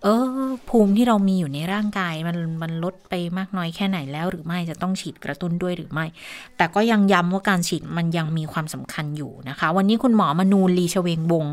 [0.02, 0.06] เอ
[0.44, 6.06] อ ภูมิที่เรามีอยู่ในร่างกายมันมันลดไปมากน้อยแค่ไหนแล้วหรือไม่จะต้องฉีดกระตุ้นด้วยหรือไม่
[6.56, 11.46] แต่ก็ยังย้ำว่าการฉีดมันยังมีความสำคัญอยู่นะคะ วันนี้คุณหมอมนูลีชเวงวง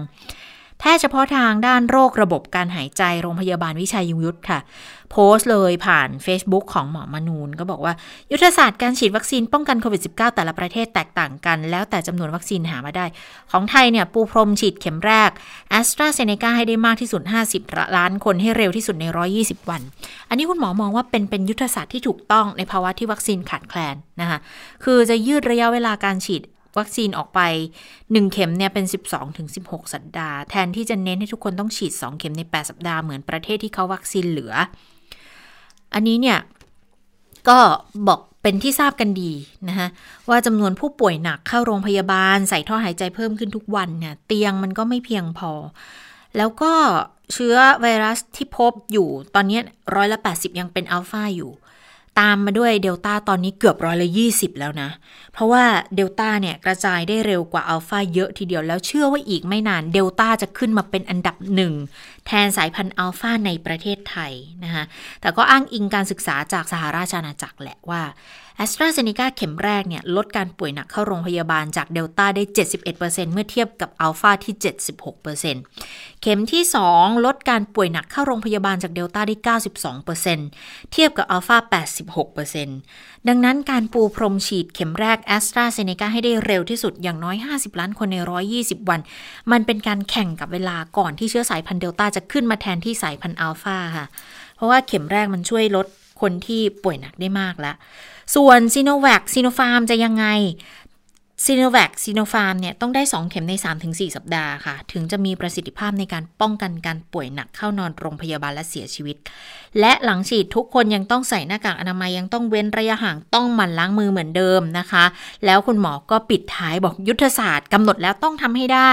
[0.86, 4.60] แพทย์เฉพาะทางด้านโรคระบบการหายใจโรงพยาบาลวิชัยยุทธค่ะ
[5.12, 7.94] โพสต์เลยผ่าน Facebook ของหมอมนูนก็บอกว่า
[8.32, 13.06] ยุทธศาสตร์การฉีดวัคซีนป้องกันโควิด -19 แต่ละประเทศแตกต่างกัน แล้วแต่จำนวนวัคซีนหามาได้
[13.52, 15.30] ของไทยเนี่ยปูพรมฉีดเข็มแรก
[15.70, 17.22] แอสตราเซเนกาให้ได้มากที่สุด
[17.60, 19.06] 50 ล้านคนให้เร็วที่สุดใน
[19.38, 19.82] 120 วัน
[20.30, 24.40] อันนี้คุณหมอมองว่าเป็นเป็นยุทธศาสตร์ที่ถูกต้องในภาวะที่วัคซีนขาดแคลนนะคะ
[24.84, 26.42] คือจะยืดระยะเวลาการฉีด
[26.78, 27.40] วัคซีนออกไป
[27.92, 29.48] 1 เข็มเนี่ยเป็น 12-16ถึง
[29.94, 34.54] สัปดาห์ แทนที่จะเน้นให้ทุกคนต้องฉีด 2 เข็มใน 8 สัปดาห์เหมือนประเทศที่เขาวัคซีนเหลือ
[35.94, 36.40] อันนี้เนี่ย
[37.50, 37.60] ก็
[38.08, 39.32] บอกเป็นที่ทราบกันดี
[39.70, 39.88] นะคะ
[40.30, 45.52] ว่าจำนวนผู้ป่วยหนักเข้าโรงพยาบาล ใส่ท่อหายใจเพิ่มขึ้นทุกวันเนี่ยเตียงมันก็ไม่เพียงพอ
[46.38, 46.74] แล้วก็
[47.34, 49.60] เชื้อไวรัสที่พบอยู่ตอนนี้
[49.96, 51.52] ร้อยละ 80 ยังเป็นอัลฟาอยู่
[52.20, 54.90] ตามมาด้วยเดลต้าตอนนี้เกือบร้อยละยี่สิบแล้วนะ
[55.34, 55.64] เพราะว่า
[55.96, 61.74] เดลต้าเนี่ยกระจายได้เร็วกว่าอัลฟาเยอะทีเดียวแล้วเชื่อว่าอีกไม่นานเดลต้าจะขึ้นมาเป็นอันดับหนึ่ง
[62.28, 64.32] แทนสายพันธุ์อัลฟาในประเทศไทย
[64.64, 64.84] นะคะ
[65.22, 68.02] แต่ก็อ้างอิงการศึกษาจากสหราชอาณาจักรแหละว่า
[68.58, 72.44] แอสตราเซเนกาเข็มแรกเนี่ยลดการป่วยหนักเข้าโรงพยาบาลจากเดลต้าได้
[72.88, 74.56] 71%เมื่อเทียบกับอัลฟาที่
[75.40, 76.64] 76%เข็มที่
[76.96, 79.56] 2 ลดการป่วยหนักเข้าโรงพยาบาลจากเดลต้าได้
[80.16, 81.58] 92%เทียบกับอัลฟา
[82.44, 88.18] 86%ดังนั้นการปูพรมฉีดเข็มแรกแอสตราเซเนกาให้ได้เร็วที่สุดอย่างน้อย 50 ล้านคนใน
[88.54, 89.00] 120 วัน
[89.52, 94.06] มันเป็นการแข่งกับเวลาก่อนที่เชื้อสายพันธุ์เดลต้าจะขึ้นมาแทนที่สายพันธุ์อัลฟาค่ะ
[94.56, 95.88] เพราะว่าเข็มแรกมันช่วยลด
[96.22, 97.76] คนที่ป่วยหนักได้มากแล้ว
[98.36, 100.26] ส่วนซีโนแวคซีโนฟาร์มจะยังไง
[101.46, 103.54] ซีโนแวคซีโนฟาร์มเนี่ยต้องได้ 2 เข็มใน
[103.86, 109.18] 3-4 สัปดาห์ค่ะ ถึงจะมีประสิทธิภาพในการป้องกันการป่วยหนักเข้านอนโรงพยาบาลและเสียชีวิต
[109.80, 115.04] และหลังฉีดทุกคนยังต้องใส่หน้ากากอนามัยยังต้องเว้นระยะห่างต้องหมั่นล้างมือเหมือนเดิมนะคะ
[115.46, 118.92] แล้วคุณหมอก็ปิดท้ายบอกยุทธศาสตร์กำหนดแล้วต้องทำให้ได้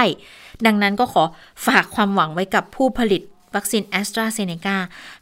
[0.65, 1.23] ดังนั้นก็ขอ
[1.65, 3.21] ฝากความหวังไว้กับผู้ผลิต
[3.55, 4.77] วัคซีนแอสตราเซเนกา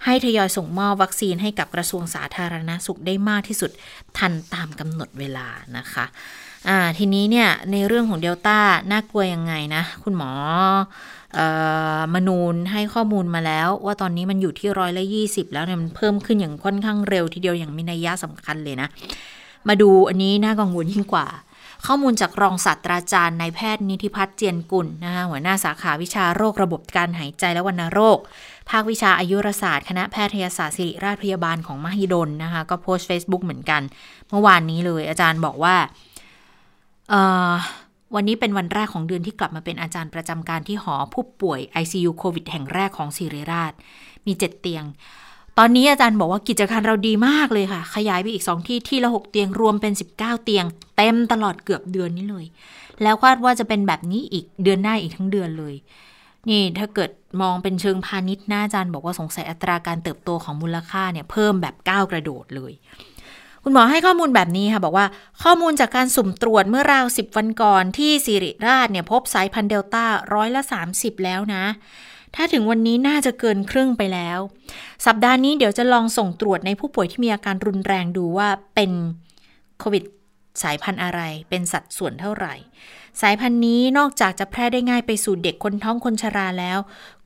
[0.06, 3.72] ให้ทยอยส่งมอบวัคซีนให้กับกระทรวงสาธารณาสุขได้มากที่สุด
[4.18, 6.06] ทันตามกำหนดเวลานะคะ
[6.98, 8.58] ทีนี้เนี่ยในเรื่องของเดลต้า
[8.92, 10.32] น่ากลัวยังไงนะ คุณหมอ
[11.38, 11.40] อ
[11.98, 18.88] อมนูนให้ข้อมูลมาแล้ว ว่าตอนนี้มันอยู่ที่ร้อยละยี่สิบแล้วเนี่ยมันเพิ่มขึ้นอย่างค่อนข้างเร็วทีเดียวอย่างมีนัยยะสำคัญเลยนะ
[19.68, 21.28] มาดูอันนี้น่ากังวลยิ่งกว่า
[21.86, 28.18] ข้อมูลจากรองศาสตราจารย์นายแพทย์นิติพัฒน์เจียนกุลนะคะหัวหน้าสาขาวิชาโรคระบบการหายใจและวัณโรค
[28.70, 33.82] ภาควิชาอายุรศาสตร์ คณะแพทยศาสตร์ศิริราชพยาบาลของมหิดลนะคะก็โพสต์ Facebook เหมือนกัน
[34.30, 35.76] เมื่อวานนี้เลยอาจารย์บอกว่า
[38.16, 43.74] วันนี้เป็นวันแรกของเดือนที่กลับมาเป็นอาจารย์ประจำการที่หอผู้ป่วย ICU โควิดแห่งแรกของศิริราช
[44.26, 44.84] มีเจ็ดเตียง
[45.62, 50.66] ตอนนี้อาจารย์บอกว่ากิจการเราดีมากเลยค่ะ ขยายไปอีกสองที่ที่ละหกเตียงรวมเป็น 19 เตียง
[50.98, 52.46] เต็มตลอดเกือบเดือนนี้เลย
[53.04, 55.76] แล้วคาดว่าจะเป็นแบบนี้อีกเดือนหน้าอีกทั้งเดือนเลย
[56.50, 57.10] นี่ถ้าเกิด
[57.42, 62.74] มองเป็นเชิงพาณิชย์น้าอาจารย์บอกว่าสงสัยอัตราการเติบโตของมูลค่าเนี่ยเพิ่มแบบก้าวกระโดดเลย
[63.64, 65.06] คุณหมอให้ข้อมูลแบบนี้ค่ะบอกว่า
[65.44, 70.62] ข้อมูลจากการสุ่มตรวจเมื่อราว 10 วันก่อนที่สิริราชเนี่ยพบสายพันธุ์เดลต้าร้อยละ
[70.94, 71.64] 30 แล้วนะ
[72.42, 74.40] ถ้าถึงวันนี้น่าจะเกินครึ่งไปแล้ว
[75.06, 78.92] สัปดาห์นี้เดี๋ยวจะลองส่งตรวจในผู้ป่วยที่มีอาการรุนแรงดูว่าเป็น
[79.80, 80.04] โควิด
[80.64, 82.54] สายพันธุ์อะไร เป็นสัดส่วนเท่าไหร่
[83.22, 86.80] สายพันธุ์นี้นอกจากจะแพร่ได้ง่ายไปสู่เด็กคนท้องคนชราแล้ว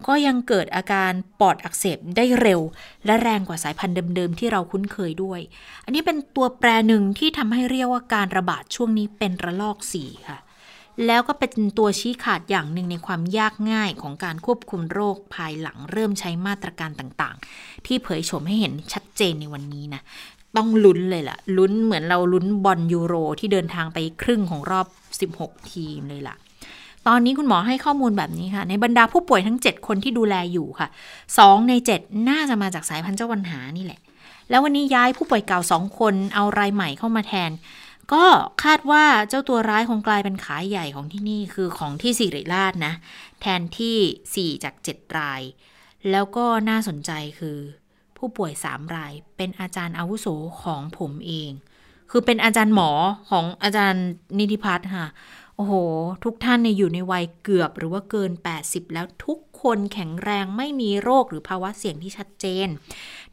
[0.08, 2.62] ก็ยังเกิดอาการปอดอักเสบได้เร็ว
[3.06, 5.40] และแรงกว่าสายพันธุ์เดิมๆที่เราคุ้นเคยด้วย
[5.86, 10.40] อันนี้เป็นตัวแปรหนึ่งที่ทำให้เรียกว่าการระบาดช่วงนี้เป็นระลอกสี่ค่ะ
[11.08, 20.02] แล้วก็เป็นตัวชี้ขาดอย่างหนึ่งในความยากง่ายของการควบคุมโรคภายหลังเริ่มใช้มาตรการต่างๆ ที่เผยโฉมให้เห็นชัดเจนในวันนี้นะ
[20.58, 24.88] ต้องลุ้นเลยล่ะ ลุ้นเหมือนเราลุ้นบอลยูโรที่เดินทางไปครึ่งของรอบ
[25.34, 26.36] 16 ทีมเลยล่ะ
[27.08, 30.88] ตอนนี้คุณหมอให้ข้อมูลแบบนี้ค่ะ ในบรรดาผู้ป่วยทั้ง 7 คนที่ดูแลอยู่ค่ะ
[31.34, 34.00] 2 ใน 7 น่าจะมาจากสายพันธุ์เจ้าวันหานี่แหละ
[34.50, 37.52] แล้ววันนี้ย้ายผู้ป่วยเก่า 2 คนเอารายใหม่เข้ามาแทน
[38.12, 38.26] ก็
[38.64, 42.94] คาดว่าเจ้าตัวร้ายคงกลายเป็นขายใหญ่ของที่นี่คือของที่สิริราชนะ
[43.42, 45.42] แทนที่ 4 จาก 7 ราย
[46.12, 47.58] แล้วก็น่าสนใจคือ
[48.18, 50.28] ผู้ป่วยสามราย เป็นอาจารย์อาวุโส
[50.64, 51.52] ของผมเอง
[52.12, 52.92] คือเป็นอาจารย์หมอ
[53.30, 54.06] ของอาจารย์
[54.40, 55.08] นิติพัฒน์ค่ะ
[55.66, 55.80] อ้โห
[56.24, 62.68] ทุกท่านเนี่ยอยู่ในวัยเกือบหรือว่าเกิน 80 แล้วทุกคนแข็งแรงไม่มีโรคหรือภาวะเสี่ยงที่ชัดเจน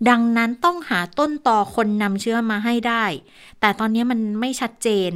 [0.09, 3.05] ดังนั้นต้องหาต้นต่อคนนำเชื้อมาให้ได้
[3.61, 5.12] แต่ตอนนี้มันไม่ชัดเจน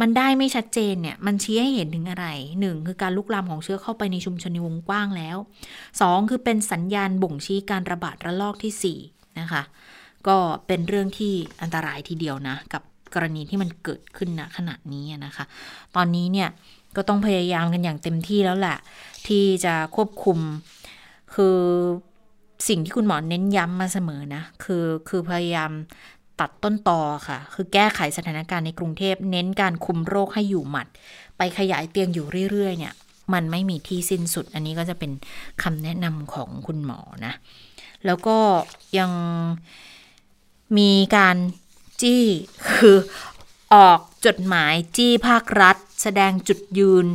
[0.00, 2.26] มันได้ไม่ชัดเจนเนี่ย มันชี้ให้เห็นถึงอะไร
[2.60, 5.36] หนึ่งคือการลุกลามของเชื้อเข้าไปในชุมชนในวงกว้างแล้ว
[6.00, 8.98] สองคือเป็นสัญญาณบ่งชี้การระบาดระลอกที่สี่
[9.40, 9.62] นะคะ
[10.28, 10.36] ก็
[10.66, 12.82] เป็นเรื่องที่อันตรายทีเดียวนะ กับ
[13.14, 15.44] กรณีที่มันเกิดขึ้นณขณะนี้นะคะ
[15.96, 16.48] ตอนนี้เนี่ย
[16.96, 18.76] ก็ต้องพยายามกันอย่างเต็มที่แล้วแหละ
[19.26, 20.38] ที่จะควบคุม
[21.34, 21.58] คือ
[22.68, 25.70] สิ่งที่คุณหมอเน้นย้ำมาเสมอนะ คือคือพยายาม
[26.40, 30.86] ตัดต้นตอค่ะ คือแก้ไขสถานการณ์ในกรุงเทพเน้นการคุมโรคให้อยู่หมัด
[31.36, 32.94] ไปขยายเตียงอยู่เรื่อยๆ เนี่ย
[33.32, 35.10] มันไม่มีที่สิ้นสุด อันนี้ก็จะเป็น
[35.62, 37.32] คำแนะนำของคุณหมอนะ
[38.06, 38.36] แล้วก็
[38.98, 39.10] ยัง
[40.78, 41.36] มีการ
[42.00, 42.24] จี้
[42.68, 42.96] คือ
[43.74, 47.06] ออกจดหมายจี้ภาครัฐ แสดงจุดยืน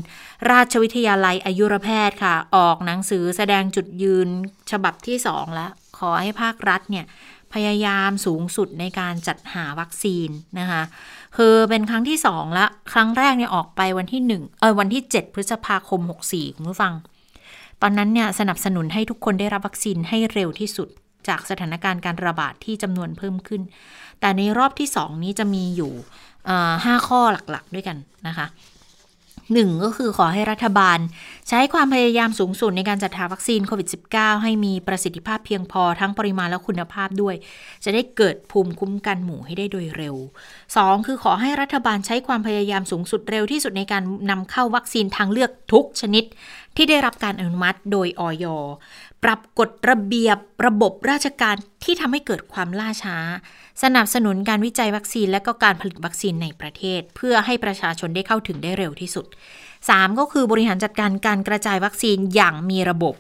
[0.52, 4.28] ราชวิทยาลัยอายุรแพทย์ค่ะ ออกหนังสือแสดงจุดยืน
[4.72, 7.06] ฉบับที่สองแล้ว ขอให้ภาครัฐเนี่ย
[7.54, 10.82] พยายามสูงสุดในการจัดหาวัคซีนนะคะ
[11.38, 16.94] คือเป็นครั้งที่สองละครั้งแรกเนี่ยออกไปวันที่หนึ่งเออวันที่ 7 พฤษภาคม 64 คุณผู้ฟัง
[17.82, 20.90] ตอนนั้นเนี่ยสนับสนุนให้ทุกคนได้รับวัคซีนให้เร็วที่สุด
[21.30, 23.62] จากสถานการณ์การระบาดที่จำนวนเพิ่มขึ้น
[24.20, 25.94] แต่ในรอบที่สองนี้จะมีอยู่
[26.86, 28.48] ห้าข้อหลักๆ ด้วยกันนะคะ
[29.54, 31.00] หนึ่งก็คือขอให้รัฐบาล
[31.50, 37.36] ใช้ความพยายามสูงสุดในการจัดหาวัคซีนโควิด -19 ให้มีประสิทธิภาพเพียงพอทั้งปริมาณและคุณภาพด้วย
[37.84, 40.16] จะได้เกิดภูมิคุ้มกันหมู่ให้ได้โดยเร็ว
[40.62, 41.08] 2.
[41.08, 46.24] คือขอให้รัฐบาลใช้ความพยายามสูงสุดเร็วที่สุดในการนำเข้าวัคซีนทางเลือกทุกชนิด
[46.76, 48.46] ที่ได้รับการอนุมัติโดยออย
[49.24, 53.18] ปรับกฎระเบียบระบบราชการที่ทำให้เกิดความล่าช้า
[53.84, 59.26] สนับสนุนการวิจัยวัคซีนและก็การผลิตวัคซีนในประเทศ เพื่อให้ประชาชนได้เข้าถึงได้เร็วที่สุด
[59.74, 60.20] 3.
[60.20, 63.16] ก็คือบริหารจัดการการกระจายวัคซีนอย่างมีระบบ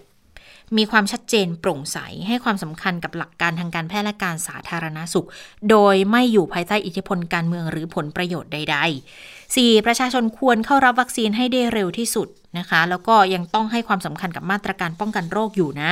[0.77, 1.97] มีความชัดเจนโปร่งใส
[2.27, 5.27] ให้ความสำคัญกับหลักการทางการแพทย์และการสาธารณสุข
[5.69, 8.77] โดยไม่อยู่ภายใต้อิทธิพลการเมืองหรือผลประโยชน์ใด
[9.17, 9.85] ๆ 4.
[9.85, 15.91] ประชาชนควรเข้ารับวัคซีนให้ได้เร็วที่สุดนะคะ แล้วก็ยังต้องให้ความสำคัญกับมาตรการป้องกันโรคอยู่นะ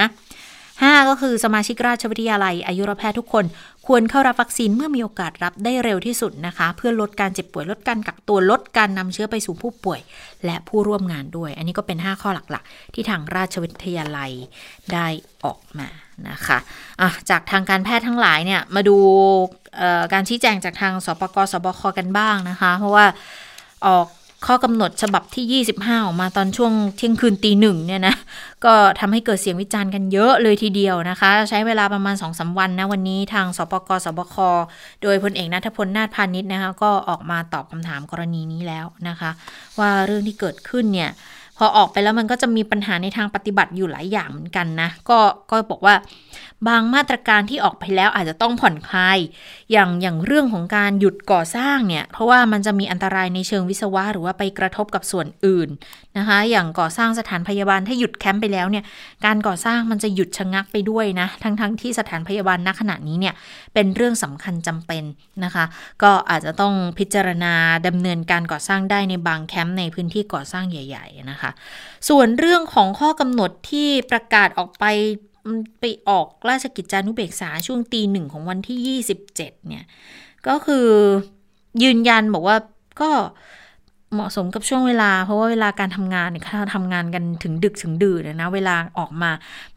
[0.91, 1.09] 5.
[1.09, 3.45] ก็คือสมาชิกราชวิทยาลัย อายุรแพทย์ทุกคน
[3.87, 9.99] ควรเข้ารับวัคซีนเมื่อมีโอกาสรับได้เร็วที่สุดนะคะ เพื่อลดการเจ็บป่วยลดการกักตัวลดการนำเชื้อไปสู่ผู้ป่วย
[10.45, 14.31] และผู้ร่วมงานด้วย อันนี้ก็เป็น 5 ข้อหลักๆ ที่ทางราชวิทยาลัย
[14.93, 15.07] ได้
[15.43, 15.87] ออกมา
[16.29, 18.97] นะคะะจากทางการแพทย์ทั้งหลายเนี่ยมาดู
[20.13, 23.05] การชี้แจงจากทางสปกสบคกันบ้างนะคะ เพราะว่า
[23.87, 24.07] ออก
[24.47, 28.15] ข้อกำหนดฉบับที่ 25 ออกมาตอนช่วงเที่ยงคืนตีหนึ่งเนี่ยนะ
[28.65, 34.35] ก็ทำให้เกิดเสียงวิจารณ์กันเยอะเลยทีเดียวนะคะ ใช้เวลาประมาณ2อสวันนะวันนี้ทางสปกสบค
[35.03, 39.31] โดยพลเอกนัทพลนาถพานิชนะคะก็ออกมาตอบคำถามกรณีนี้แล้วนะคะ
[39.79, 41.09] ว่าเรื่องที่เกิดขึ้นเนี่ย
[41.63, 45.19] อออกไปแล้วมันก็จะมีปัญหาในทางปฏิบัติอยู่หลายอย่างเหมือนกันนะ ก็
[45.51, 45.95] ก็บอกว่า
[46.67, 49.17] บางมาตรการที่ออกไปแล้วอาจจะต้องผ่อนคลาย
[49.71, 55.69] อย่างอย่างเรื่องของการหยุดก่อสร้างเนี่ย เพราะว่ามันจะมีอันตรายในเชิงวิศวะหรือว่าไปกระทบกับส่วนอื่น
[56.17, 58.83] นะคะ อย่างก่อสร้างสถานพยาบาลถ้าหยุดแคมป์ไปแล้วเนี่ย
[59.25, 63.33] การก่อสร้างมันจะหยุดชะงักไปด้วยนะ ทั้งทั้งที่สถานพยาบาลณขณะนี้เนี่ย
[63.73, 65.03] เป็นเรื่องสำคัญจำเป็น
[65.43, 65.65] นะคะ
[66.03, 67.53] ก็อาจจะต้องพิจารณา
[67.87, 71.51] ดำเนินการก่อสร้างได้ในบางแคมป์ในพื้นที่ก่อสร้างใหญ่ ๆนะคะ
[72.09, 74.85] ส่วนเรื่องของข้อกำหนดที่ประกาศออกไป
[75.79, 79.85] ไปออกราชกิจจานุเบกษาช่วงตีหนึ่งของวันที่ 27 เนี่ย
[80.47, 80.87] ก็คือ
[81.83, 82.57] ยืนยันบอกว่า
[83.01, 83.11] ก็
[84.13, 89.31] เหมาะสมกับช่วงเวลา เพราะว่าเวลาการทำงานเนี่ยถ้าทำงานกันถึงดึกถึงดื่นนะ เวลาออกมา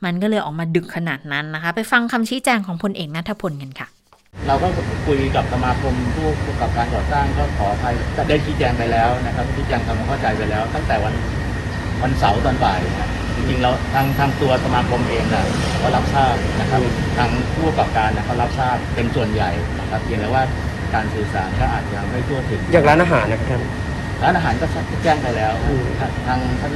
[0.04, 3.88] มันก็เลยออกมาดึกขนาดนั้นนะคะ ไปฟังคำชี้แจงของพลเอกนัทพลกันค่ะ
[4.46, 4.68] เราก็
[5.06, 7.94] คุยกับสมาคมผู้ประกอบการก่อสร้างก็ขออภัย
[8.28, 11.14] ได้ชี้แจงไปแล้วนะครับชี้แจงทำความเข้าใจไปแล้ว ตั้งแต่วัน
[12.02, 15.46] วันเสาร์ตอนบ่ายนะจริงๆเราทางทางตัวสมาคมเองนะ
[15.82, 16.80] ก็รับทราบนะครับ
[17.16, 20.42] ทางผู้ประกอบการนะเขารับทราบเป็นส่วนใหญ่นะครับเพียงแต่ว่า
[20.94, 23.62] การสื่อสารก็อาจจะไม่ทั่วถึงอย่างร้านอาหารนะครับท่าน
[24.22, 24.66] ร้านอาหารก็
[25.02, 26.74] แจ้งไปแล้วอืมทางทางท่าน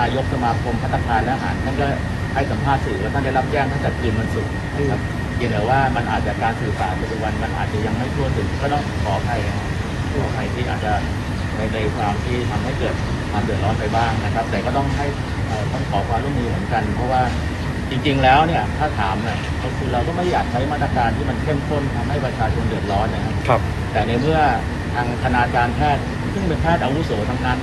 [0.00, 1.86] นายกสมาคมพัฒนาและอาหารท่านก็
[2.34, 5.00] ให้สัมภาษณ์สื่อว่าท่านได้รับแจ้งตั้งแต่คืนวันศุกร์นะครับ
[5.36, 9.66] เพียงแต่ว่ามันอาจจะการสื่อสารปัจจุบันมันอาจจะยังไม่ทั่วถึงก็ต้องขออภัยนะครับ
[10.12, 10.92] ขออภัยที่อาจจะ
[11.56, 12.94] ในในความที่ทำให้เกิด
[13.30, 15.06] ความเดือดร้อนไปบ้างนะครับ แต่ก็ต้องให้
[15.46, 17.22] เอ่อต้องขอความร่วมมือเหมือนกัน เพราะว่า
[17.90, 23.60] จริง ๆ แล้วเนี่ยถ้าถามเนี่ยก็คือเราก็ไม่อยากใช้มาตรการที่มันเข้มข้นทำให้ประชาชนเดือดร้อนนะครับครับ
[23.92, 24.40] แต่ในเมื่อ
[24.94, 27.58] ทางคณาจารย์แพทย์ ซึ่งเป็นแพทย์อาวุโสทั้งนั้น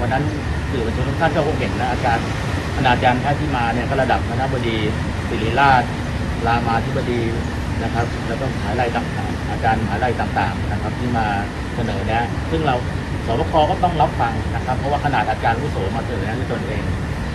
[0.00, 0.24] วันนั้น
[0.70, 2.26] สื่อมวลชนทุกท่านก็คงเห็นนะอาจารย์
[2.76, 4.78] คณาจารย์แพทย์ที่มาเนี่ยก็ระดับคณะบดี
[5.28, 5.82] ศิริราช
[6.46, 7.22] รามาธิบดี
[7.82, 11.26] นะครับแล้วก็มหาลัยต่างๆอาจารย์มหาลัยต่างๆนะครับที่มา
[11.74, 12.74] เสนอแนะซึ่งเรา
[13.26, 16.82] สบคก็ต้องรับฟังนะครับเพราะว่าขนาดอาจารย์อาวุโสมาเสนอแนะด้วยตนเอง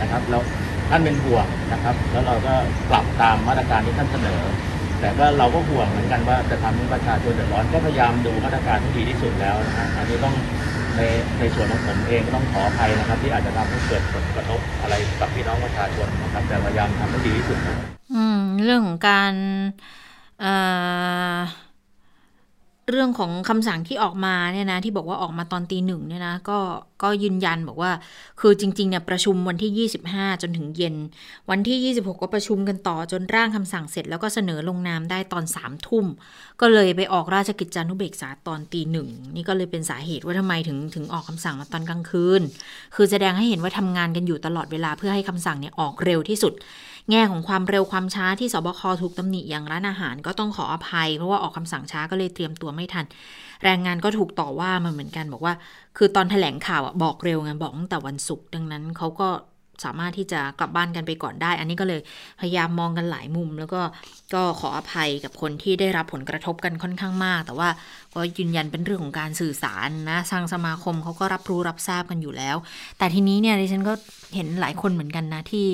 [0.01, 0.41] นะครับแล้ว
[0.89, 2.53] ท่านเป็นห่วงนะครับ แล้วเราก็
[2.89, 4.41] ปรับตามมาตรการที่ท่านเสนอ
[4.99, 10.35] แต่ก็เราก็ห่วงเหมือนกันว่าจะทำให้ประชาชนเดือดร้อนก็พยายามดูมาตรการที่ดีที่สุดแล้วนะฮะอันนี้ต้อง
[10.99, 11.05] ใน
[11.39, 17.57] ในส่วนของผมเองก็ต้องขออภัยนะครับ ที่อาจจะทำให้เกิดผลกระทบอะไรกับพี่น้องประชาชนนะครับ แต่พยายามทำให้ดีที่สุด
[18.13, 19.33] อืม เรื่องของการ
[20.41, 20.53] เอ่
[21.35, 21.37] อ
[22.89, 26.59] เรื่องของคำสั่งที่ออกมาเนี่ยนะที่บอกว่าออกมาตอนตีหนึ่งเนี่ยนะก็
[27.03, 27.91] ก็ยืนยันบอกว่า
[28.39, 30.95] คือจริงๆเนี่ยประชุมวันที่ 25 จนถึงเย็น
[31.49, 36.05] วันที่ 26 ก็ประชุมกันต่อจนร่างคำสั่งเสร็จ แล้วก็เสนอลงนามได้ตอน3ามทุ่ม
[36.61, 42.41] ก็เลยไปออกราชกิจจานุเบกษาตอนตีหนึ่งนี่ก็เลยเป็นสาเหตุว่าทำไมถึงถึงออกคำสั่งมาตอนกลางคืน
[42.95, 46.53] คือแสดงให้เห็นว่าทำงานกันอยู่ตลอดเวลาเพื่อให้คำสั่งเนี่ยออกเร็วที่สุด
[47.11, 53.05] แง่ของความเร็วความช้าที่สบคถูกตำหนิอย่างร้านอาหารก็ต้องขออภัย เพราะว่าออกคำสั่งช้าก็เลยเตรียมตัวไม่ทัน
[53.63, 55.53] แรงงานก็ถูกต่อว่ามาเหมือนกันบอกว่า
[55.97, 59.29] คือตอนแถลงข่าวอะบอกเร็วไงบอกตั้งแต่วันศุกร์ดังนั้นเขาก็
[59.85, 62.01] สามารถที่จะกลับบ้านกันไปก่อนได้ อันนี้ก็เลย
[62.39, 63.81] พยายามมองกันหลายมุม แล้วก็
[64.33, 67.69] ก็ขออภัยกับคนที่ได้รับผลกระทบกันค่อนข้างมาก แต่ว่า
[68.15, 72.55] ก็ยืนยันเป็นเรื่องของการสื่อสารนะทางสมาคมเขาก็รับรู้รับทราบกันอยู่แล้ว
[72.97, 73.93] แต่ทีนี้เนี่ยดิฉันก็
[74.35, 75.67] เห็นหลายคนเหมือนกันนะที่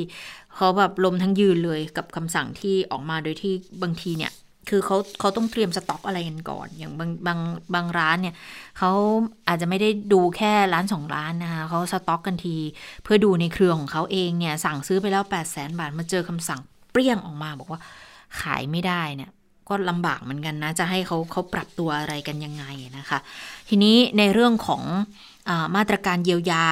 [0.55, 4.31] เขาแบบลมทั้งยืนเลยกับคำสั่งที่ออกมาโดยที่บางทีเนี่ย
[4.69, 7.39] คือเขาเขาต้องเตรียมสต็อกอะไรกันก่อน อย่างบางบาง
[7.73, 8.35] บางร้านเนี่ย
[8.77, 8.91] เขา
[9.47, 12.57] อาจจะไม่ได้ดูแค่ร้านสองร้านนะคะเขาสต็อกกันที
[13.03, 16.59] เพื่อดูในเครือของเขาเองเนี่ยสั่งซื้อไปแล้ว 8 0 0แสนบาทมาเจอคำสั่ง
[16.91, 17.81] เปรี้ยงออกมาบอกว่า
[18.41, 19.31] ขายไม่ได้เนี่ย
[19.69, 22.65] ก็ลำบากเหมือนกันนะ จะให้เขาเขาปรับตัวอะไรกันยังไง
[22.97, 23.19] นะคะ
[23.69, 24.83] ทีนี้ในเรื่องของ
[25.49, 26.65] อมาตรการเยียวยา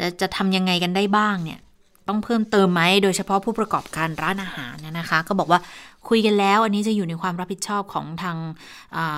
[0.00, 1.60] จะจะทำยังไงกันได้บ้างเนี่ย
[2.08, 5.60] ต้องเพิ่มเติมไหมโดยเฉพาะผู้ประกอบการร้านอาหารเนยนะคะ ก็บอกว่า
[6.08, 8.36] คุยกันแล้ว อันนี้จะอยู่ในความรับผิดชอบของทาง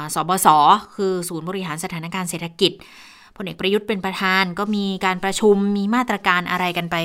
[0.01, 0.49] าสบส
[0.95, 2.73] คือศูนย์บริหารสถานการณ์เศรษฐกิจ
[3.37, 6.97] พลเอกประยุทธ์เป็นประธานก็มีการประชุมมีมาตรการอะไรกันไป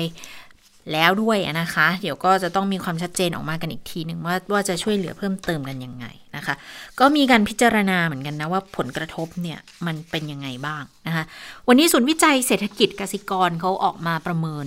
[0.92, 6.54] แล้วด้วยนะคะ เดี๋ยวก็จะต้องมีความชัดเจนออกมากันอีกทีหนึ่งว่าว่าจะช่วยเหลือเพิ่มเติมกันยังไงนะคะ
[7.00, 11.24] ก็มีการพิจารณาเหมือนกันนะว่าผลกระทบเนี่ยมันเป็นยังไงบ้างนะคะ
[11.68, 14.66] วันนี้ศูนย์วิจัยเศรษฐกิจกสิกรเขาออกมาประเมิน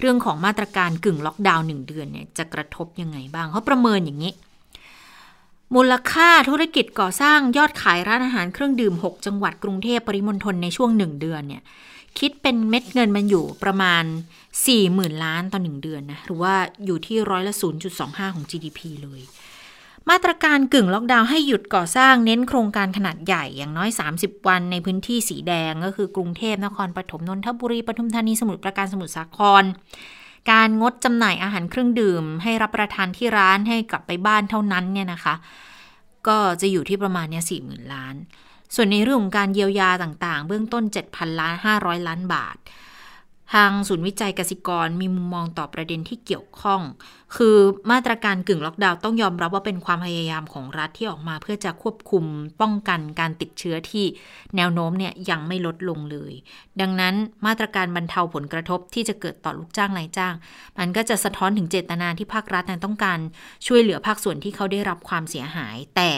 [0.00, 4.32] เรื่องของมาตรการกึ่งล็อกดาวน์หนึ่งเดือนเนี่ยจะกระทบยังไงบ้างเขาประเมินอย่างนี้
[5.74, 11.62] มูลค่าธุรกิจก่อสร้างยอดขายร้านอาหารเครื่องดื่ม 6 จังหวัดกรุงเทพปริมณฑลในช่วง 1 เดือนเนี่ย
[12.18, 14.04] คิดเป็นเม็ดเงินมันอยู่ประมาณ
[14.64, 16.54] 40,000 ล้านต่อ 1 เดือนนะหรือว่า
[16.86, 17.54] อยู่ที่ร้อยละ
[17.94, 19.20] 0.25 ของ GDP เลย
[20.10, 29.64] มาตรการกึ่งล็อกดาวน์ให้หยุดก่อสร้างเน้นโครงการขนาดใหญ่อย่างน้อย 30 วันในพื้นที่สีแดงก็คือกรุงเทพนครปฐมนนทบุรีปทุมธานีสมุทรปราการสมุทรสาคร
[30.50, 35.34] การงดจำหน่ายอาหารเครื่องดื่ม ให้รับประทานที่ร้านให้กลับไปบ้านเท่านั้นเนี่ยนะคะ
[36.28, 38.14] ก็จะอยู่ที่ประมาณเนี่ยสี่หมื่นล้าน
[38.74, 42.56] ส่วนในเรื่องของการเยียวยาต่างๆ เบื้องต้น 7,000ล้าน500 ล้านบาท
[43.54, 46.80] ทางศูนย์วิจัยกสิกรมีมุมมองต่อประเด็นที่เกี่ยวข้อง
[47.36, 47.56] คือ
[47.90, 52.24] มาตรการกึ่งล็อกดาวน์ต้องยอมรับว่าเป็นความพยายามของรัฐที่ออกมาเพื่อจะควบคุม
[52.60, 54.04] ป้องกันการติดเชื้อที่
[54.56, 56.32] แนวโน้มเนี่ยยังไม่ลดลงเลย
[56.80, 57.14] ดังนั้น
[57.46, 60.34] มาตรการบรรเทาผลกระทบที่จะเกิดต่อลูกจ้างนายจ้าง
[60.78, 63.18] มันก็จะสะท้อนถึงเจตนาที่ภาครัฐนั้นต้องการ
[63.66, 66.12] ช่วยเหลือภาคส่วนที่เขาได้รับความเสียหาย แต่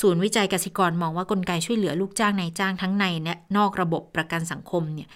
[0.00, 5.08] ศูนย์วิจัยกสิกรมองว่ากลไกช่วยเหลือลูกจ้างนายจ้างทั้งในและนอกระบบประกันสังคมเนี่ย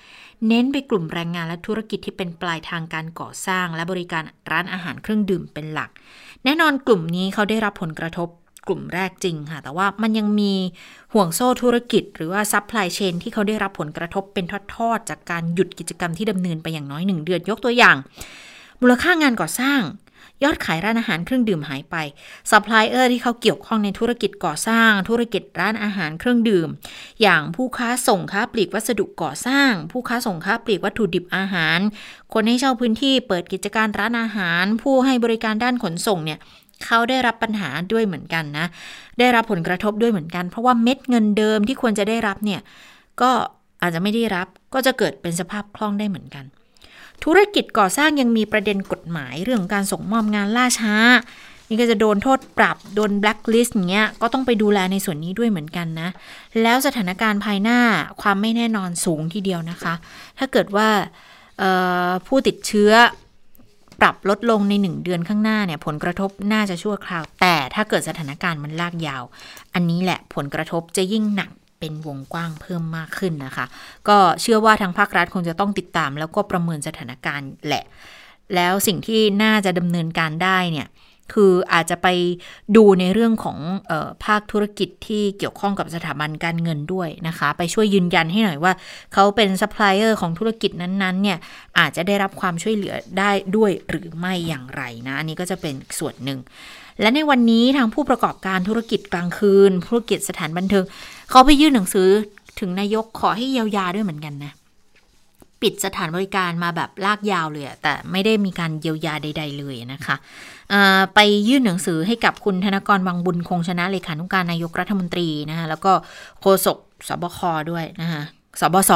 [0.49, 5.91] เน้นไปกลุ่มแรงงานและธุรกิจที่เป็นปลายทางการก่อสร้าง และบริการร้านอาหารเครื่องดื่มเป็นหลัก
[6.45, 8.28] แน่นอนกลุ่มนี้เขาได้รับผลกระทบ
[8.68, 10.53] กลุ่มแรกจริงค่ะ แต่ว่ามันยังมี
[11.12, 17.97] ห่วงโซ่ธุรกิจ หรือว่าซัพพลายเชนที่เขาได้รับผลกระทบเป็นทอดๆ จากการหยุดกิจกรรมที่ดำเนินไปอย่างน้อยหนึ่งเดือนยกตัวอย่าง
[18.80, 19.80] มูลค่างานก่อสร้าง
[20.45, 21.97] ยอดขายร้านอาหารเครื่องดื่มหายไป
[22.51, 26.68] ซัพพลายเออร์ที่เขาเกี่ยวข้องในธุรกิจก่อสร้าง ธุรกิจร้านอาหารเครื่องดื่ม
[27.22, 31.78] อย่างผู้ค้าส่งค้าปลีกวัสดุก่อสร้าง ผู้ค้าส่งค้าปลีกวัตถุดิบอาหาร
[32.32, 36.38] คนให้เช่าพื้นที่เปิดกิจการร้านอาหาร ผู้ให้บริการด้านขนส่งเนี่ย
[36.84, 38.66] เขาได้รับปัญหาด้วยเหมือนกันนะ
[39.18, 42.61] ได้รับผลกระทบด้วยเหมือนกัน เพราะว่าเม็ดเงินเดิมที่ควรจะได้รับเนี่ย
[43.20, 43.30] ก็
[43.82, 46.45] อาจจะไม่ได้รับก็จะเกิดเป็นสภาพคล่องได้เหมือนกัน
[47.24, 50.94] ธุรกิจก่อสร้างยังมีประเด็นกฎหมายเรื่องการส่งมอบงานล่าช้า
[51.68, 56.08] นี่ก็จะโดนโทษปรับ โดนแบล็คลิสต์อย่างเงี้ยก็ต้องไปดูแลในส่วนนี้ด้วยเหมือนกันนะ
[56.62, 57.78] แล้วสถานการณ์ภายหน้า
[58.22, 59.94] ความไม่แน่นอนสูงทีเดียวนะคะ
[60.38, 60.88] ถ้าเกิดว่า
[62.26, 62.92] ผู้ติดเชื้อ
[64.00, 69.22] ปรับลดลงใน 1 เดือนข้างหน้าเนี่ยผลกระทบน่าจะชั่วคราว แต่ถ้าเกิดสถานการณ์มันลากยาว
[69.74, 71.50] อันนี้แหละผลกระทบจะยิ่งหนัก
[71.81, 73.66] เป็นวงกว้างเพิ่มมากขึ้นนะคะ
[74.09, 77.85] ก็เชื่อว่าทางภาครัฐคงจะต้องติดตาม แล้วก็ประเมินสถานการณ์แหละ
[78.55, 80.89] แล้วสิ่งที่น่าจะดำเนินการได้เนี่ย
[81.33, 82.09] คืออาจจะไป
[82.76, 83.59] ดูในเรื่องของ
[83.91, 88.72] ออภาคธุรกิจที่เกี่ยวข้องกับสถาบันการเงินด้วยนะคะ ไปช่วยยืนยันให้หน่อยว่า
[89.14, 91.39] เขาเป็นซัพพลายเออร์ของธุรกิจนั้นๆเนี่ย
[91.78, 96.39] อาจจะได้รับความช่วยเหลือได้ด้วยหรือไม่อย่างไรนะ อันนี้ก็จะเป็นส่วนหนึ่ง
[97.01, 100.85] และในวันนี้ทางผู้ประกอบการธุรกิจกลางคืน ธุรกิจสถานบันเทิง
[101.31, 102.09] เขาไปยื่นหนังสือ
[102.61, 104.53] ถึงนายกขอให้เยียวยาด้วยเหมือนกันนะ
[105.62, 110.16] ปิดสถานบริการมาแบบลากยาวเลยแต่ไม่ได้มีการเยียวยาใด ๆ เลยนะคะ
[111.14, 111.18] ไป
[111.49, 115.93] ยื่นหนังสือให้กับคุณธนกรวังบุญคงชนะเลขานุการนายกรัฐมนตรีนะคะแล้วก็
[116.41, 116.78] โฆษก
[117.09, 117.39] ศบค
[117.70, 118.22] ด้วยนะคะ
[118.61, 118.92] ศบศ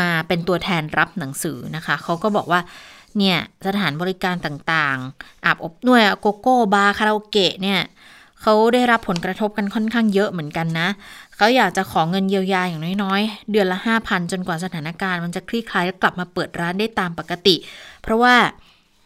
[0.00, 2.60] มาเป็นตัวแทนรับหนังสือนะคะเขาก็บอกว่า
[3.18, 3.36] เนี่ย
[3.66, 7.80] สถานบริการต่างๆ อาบอบนวดโกโก้บาร์คาราโอเกะเนี่ย
[8.42, 10.88] เขาได้รับผลกระทบกันค่อนข้างเยอะเหมือนกันนะ
[11.40, 17.56] เขาอยากจะขอเงินเยียวยาอย่างน้อยๆ เดือนละ 5,000 จนกว่าสถานการณ์มันจะคลี่คลายและกลับมาเปิดร้านได้ตามปกติ
[18.02, 18.34] เพราะว่า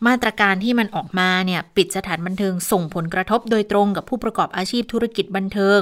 [0.07, 5.81] มาตรการที่มันออกมาเนี่ยปิดสถานบันเทิงส่งผลกระทบโดยตรงกับผู้ประกอบอาชีพธุรกิจบันเทิง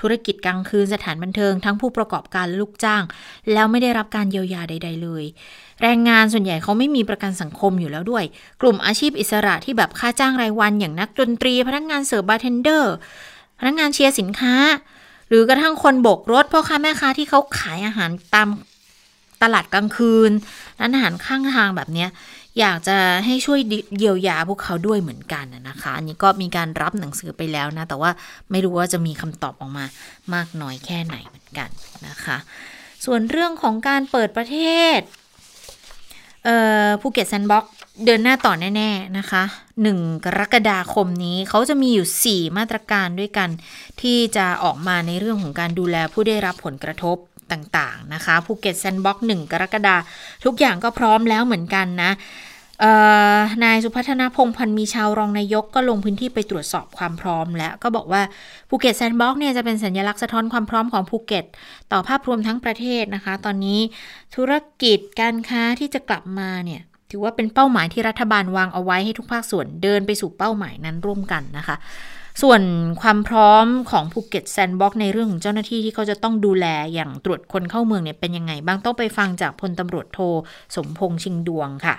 [0.00, 3.02] ธุรกิจกลางคืนสถานบันเทิง ทั้งผู้ประกอบการและลูกจ้าง
[3.52, 5.24] แล้วไม่ได้รับการเยียวยาใด ๆ เลย
[5.82, 8.24] แรงงานส่วนใหญ่เขาไม่มีประกันสังคมอยู่แล้วด้วย
[8.62, 12.94] กลุ่มอาชีพอิสระที่แบบค่าจ้างรายวัน อย่างนักดนตรี พนักงานเสิร์ฟบาร์เทนเดอร์
[13.60, 14.54] พนักงานเชียร์สินค้า
[15.28, 18.48] หรือกระทั่งคนโบกรถพ่อค้าแม่ค้าที่เขาขายอาหารตาม
[19.42, 20.30] ตลาดกลางคืน
[20.80, 22.10] ร้านอาหารข้างทางแบบเนี้ย
[22.60, 23.60] อยากจะให้ช่วย
[23.98, 28.10] เยียวยาพวกเขาด้วยเหมือนกันนะคะ อันนี้ก็มีการรับหนังสือไปแล้วนะ แต่ว่า
[28.50, 29.84] ไม่รู้ว่าจะมีคำตอบออกมา
[30.34, 31.68] มากน้อยแค่ไหนเหมือนกัน
[32.08, 32.36] นะคะ
[33.04, 34.58] ส่วนเรื่องของการเปิดประเท
[34.96, 34.98] ศ
[37.00, 37.64] ภูเก็ตแซนด์บ็อกซ์
[38.04, 39.42] เดินหน้าต่อแน่ ๆ นะคะ
[39.84, 43.48] 1 กรกฎาคมนี้เขาจะมีอยู่ 4 มาตรการด้วยกัน
[44.00, 47.16] ที่จะออกมาในเรื่องของการดูแลผู้ได้รับผลกระทบ
[47.52, 49.96] ต่าง ๆ นะคะภูเก็ตแซนด์บ็อกซ์1กรกฎา
[50.44, 52.10] ทุกอย่างก็พร้อมแล้วเหมือนกันนะ
[53.64, 58.22] นายสุพัฒนพงษ์ พันธ์มีเชาว์รองนายกก็ลงพื้นที่ไปตรวจสอบความพร้อมแล้ว ก็บอกว่า
[58.68, 61.44] ภูเก็ตแซนด์บ็อกซ์เนี่ยจะเป็นสัญลักษณ์สะท้อนความพร้อมของภูเก็ต
[61.92, 63.80] ต่อภาพรวมทั้งประเทศนะคะ ตอนนี้
[64.34, 64.52] ธุร
[64.82, 71.76] กิจการค้าที่จะกลับมาเนี่ยถือว่าเป็นเป้าหมายที่รัฐบาลวางเอาไว้ให้ทุกภาคส่วนเดินไปสู่เป้าหมายนั้นร่วมกันนะคะ
[72.42, 72.62] ส่วน
[73.02, 80.20] ความพร้อมของภูเก็ตแซนด์บ็อกในเรื่องของเจ้าหน้าที่ที่เขาจะต้องดูแลอย่างตรวจคนเข้าเมืองเนี่ยเป็นยังไงบ้างต้องไปฟังจากพลตำรวจโท
[80.76, 81.96] สมพงษ์ชิงดวงค่ะ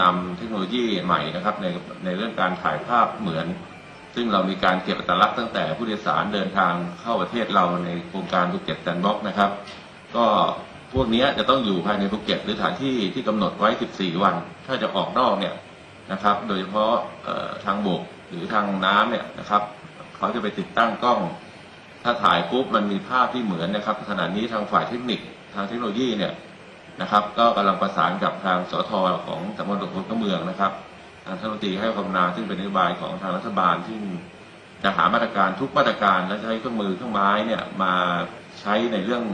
[0.00, 1.66] นำเทคโนโลยีใหม่นะครับใน
[2.04, 3.46] ในเรื่องการถ่ายภาพเหมือน
[4.14, 9.50] ซึ่งเรามีการเก็บอัตลักษณ์ตั้งแต่ผู้โดยสารเดินทางเข้าประเทศเราในโครงการภูเก็ตแซนด์บ็อกซ์นะครับ
[10.16, 10.24] ก็
[10.92, 14.34] พวกนี้จะต้องอยู่ภายในภูเก็ตหรือฐานที่ที่กำหนดไว้ 14 วัน
[14.66, 15.54] ถ้าจะออกนอกเนี่ย
[16.12, 16.92] นะครับ โดยเฉพาะ
[17.64, 19.62] ทางบกหรือทางน้ำเนี่ยนะครับ
[20.16, 21.20] เขาจะไปติดตั้งกล้อง
[22.02, 25.20] ถ้าถ่ายปุ๊บมันมีภาพที่เหมือนนะครับขณะนี้ทางฝ่ายเทคนิค
[25.54, 26.32] ทางเทคโนโลยีเนี่ย
[27.00, 28.92] นะครับ ก็กำลังประสานกับทางสท
[29.26, 30.72] ของสำนักงานตรวจคนเข้าเมืองนะครับ
[31.24, 33.98] ทางท่านรัฐมนตรีให้ความกรุณาซึ่งเป็นนโยบายของทางรัฐบาลที่
[34.82, 37.94] จะหามาตรการทุกมาตรการและใช้เครื่องมือเครื่องไม้เนี่ยมา
[38.60, 39.24] ใช้ในเรื่อง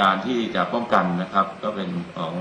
[0.00, 2.34] การที่จะป้องกันนะครับ ก็เป็นของ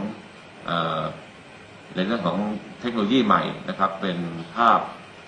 [1.96, 2.38] ในเรื่องของ
[2.82, 4.18] เทคโนโลยีใหม่นะครับ เป็น
[4.56, 4.80] ภาพ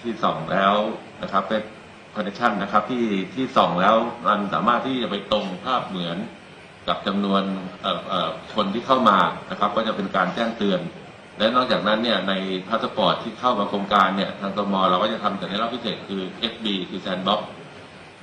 [0.01, 0.75] ที่ส่องแล้ว
[1.23, 1.63] นะครับเป็น
[2.15, 3.95] คอนเนคชันนะครับที่ที่ส่องแล้ว
[4.27, 6.17] มันสามารถที่จะไปตรงภาพเหมือน
[6.87, 7.43] กับจำนวน
[8.55, 9.17] คนที่เข้ามา
[9.51, 10.79] นะครับ ก็จะเป็นการแจ้งเตือน
[11.37, 12.33] และนอกจากนั้นเนี่ยใน
[12.67, 16.21] พาสปอร์ตที่เข้ามาโครงการเนี่ยทางตมเราก็จะทำสัญลักษณ์พิเศษคือ
[16.51, 17.41] SB คือ Sandbox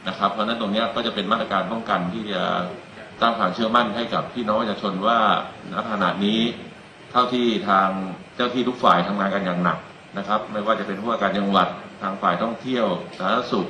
[0.09, 2.43] นะครับเพราะนั้นตรงนี้ก็จะเป็นมาตรการป้องกันที่จะ
[3.21, 5.19] สร้างความเชื่อมั่นให้กับพี่น้องประชาชนว่า
[5.73, 6.41] ณขณะนี้
[7.11, 7.89] เท่าที่ทาง
[8.37, 9.79] เจ้าที่ทุกฝ่ายทำงานกันอย่างหนัก
[10.19, 11.69] นะครับ ไม่ว่าจะเป็นผู้ว่าราชการจังหวัด
[12.03, 12.87] ทางฝ่ายท่องเที่ยว
[13.19, 13.69] สาธารณสุข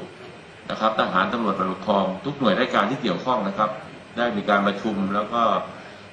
[0.70, 3.70] นะครับ ทหารตำรวจปกครองทุกหน่วยราชการที่เกี่ยวข้องนะครับ
[4.19, 5.43] ได้มีการประชุมแล้วก็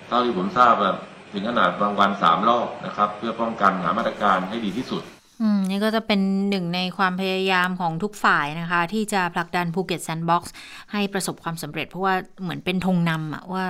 [0.07, 0.97] เท่าที่ผมทราบแบบ
[1.31, 5.03] ถึงขนาดบางวันสามรอบนะครับ เพื่อป้องกันหามาตรการให้ดีที่สุด
[5.41, 10.53] อืม นี่ก็จะเป็นหนึ่งในความพยายามของทุกฝ่ายนะคะ ที่จะผลักดันภูเก็ตแซนด์บ็อกซ์
[10.91, 13.65] ให้ประสบความสำเร็จเพราะว่าเหมือนเป็นธงนำอะว่า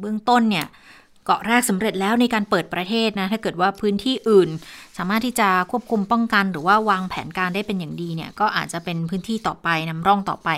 [0.00, 0.66] เบื้องต้นเนี่ย
[1.26, 4.48] เกาะแรกสำเร็จแล้วในการเปิดประเทศนะ ถ้าเกิดว่าพื้นที่อื่น
[4.98, 10.48] สามารถที่จะควบคุมป้องกัน หรือว่าวางแผนการได้เป็นอย่างดีเนี่ย ก็อาจจะเป็นพื้นที่ต่อไปนำร่องต่อไป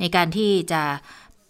[0.00, 0.82] ในการที่จะ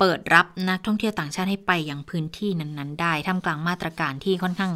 [0.05, 4.73] เปิดรับนักท่องเที่ยวต่างชาติให้ไปยังพื้นที่นั้น ๆ ได้ท่ามกลางมาตรการที่ค่อนข้าง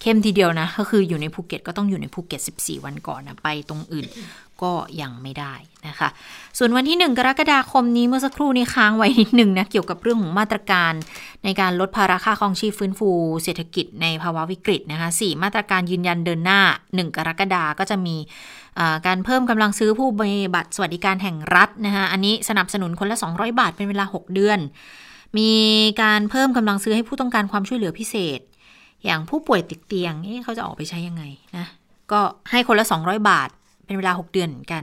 [0.00, 4.06] เข้มทีเดียวนะ ก็คืออยู่ในภูเก็ตก็ต้องอยู่ในภูเก็ต 14 วันก่อนนะ ไปตรงอื่น
[4.62, 5.54] ก็ยังไม่ได้
[5.86, 6.08] นะคะ
[6.58, 10.92] ส่วนวันที่ 1 กรกฎาคมนี้เมื่อสักครู่นี้ค้างไว้นิดหนึ่งนะ เกี่ยวกับเรื่องของมาตรการ
[11.44, 13.10] ในการลดภาระค่าครองชีพฟื้นฟู
[13.42, 18.16] เศรษฐกิจในภาวะวิกฤตนะคะ4มาตรการยืนยันเดินหน้า 1 กรกฎาก็จะมี
[19.06, 24.58] การเพิ่มกำลังซื้อผู้มีบัตรสวัสดิการแห่งรัฐนะคะอันนี้สนับสนุนคนละ 200 บาทเป็นเวลา 6 เดือน
[25.38, 25.50] มี
[26.02, 28.40] การเพิ่มกำลังซื้อให้ผู้ต้องการความช่วยเหลือพิเศษ
[29.04, 31.22] อย่างผู้ป่วยติดเตียงเอ๊ะเขาจะออกไปใช้ยังไง
[31.56, 31.66] นะ
[32.12, 32.20] ก็
[32.50, 33.48] ให้คนละ 200 บาท
[33.84, 34.82] เป็นเวลา 6 เดือนเหมือนกัน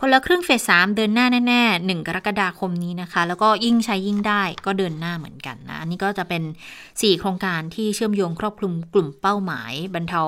[0.00, 6.42] คนละครึ่งเฟสสามเดินหน้าแน่ๆ1กรกฎาคมนี้นะคะ แล้วก็ยิ่งใช้ยิ่งได้ก็เดินหน้าเหมือนกันนะ อันนี้ก็จะเป็น
[6.82, 10.22] 4 โครงการที่เชื่อมโยงครอบคลุมกลุ่มเป้าหมาย บรรเทา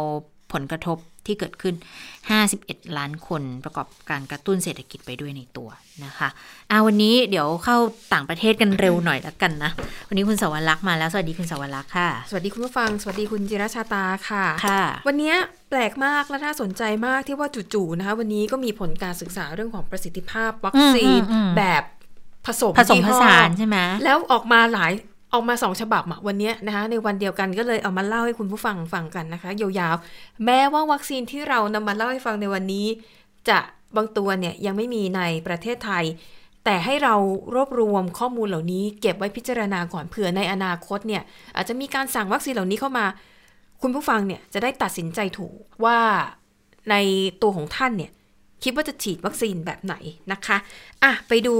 [0.53, 1.75] ผลกระทบ ที่เกิดขึ้น
[2.37, 5.69] 51 ล้านคนประกอบการกระตุ้นเศรษฐกิจไปด้วยในตัว
[6.05, 6.29] นะคะ
[6.71, 7.77] อ่าวันนี้เดี๋ยวเข้า
[8.13, 9.71] ต่างประเทศกันเร็วหน่อยแล้วกันนะ
[10.09, 15.35] วันนี้คุณสวรรค์มาแล้ว สวัสดีคุณสวรรค์ค่ะ สวัสดีคุณผู้ฟัง สวัสดีคุณจิรชาตาค่ะ ค่ะ วันนี้
[15.71, 21.83] แปลกมากและน่าสนใจมากที่ว่าจู่ๆนะคะ วันนี้ก็มีผลการศึกษาเรื่องของประสิทธิภาพวัคซีนอืมอืมอืมแบบ
[22.47, 24.93] ผสมผสมผยี่ห้อสานใช่ไหมแล้วออกมาหลาย
[25.33, 32.87] ออกมาสองฉบับอะวันนี้นะคะในวันเดียวกันก็เลยเอามาเล่าให้คุณผู้ฟังฟังกันนะคะยาวๆ แม้ว่าวัคซีนที่เรานำมาเล่าให้ฟังในวันนี้
[33.49, 33.59] จะ
[33.97, 36.05] บางตัวเนี่ยยังไม่มีในประเทศไทย
[36.65, 37.15] แต่ให้เรา
[37.55, 41.23] รวบรวมข้อมูลเหล่านี้ เก็บไว้พิจารณาก่อนเผื่อในอนาคตเนี่ย
[41.57, 43.07] อาจจะมีการสั่งวัคซีนเหล่านี้เข้ามา
[43.83, 45.55] คุณผู้ฟังเนี่ยจะได้ตัดสินใจถูก
[45.85, 45.99] ว่า
[46.91, 46.95] ใน
[47.43, 48.11] ตัวของท่านเนี่ย
[48.65, 49.95] คิดว่าจะฉีดวัคซีนแบบไหน
[50.33, 50.57] นะคะ
[51.03, 51.55] อะไปดู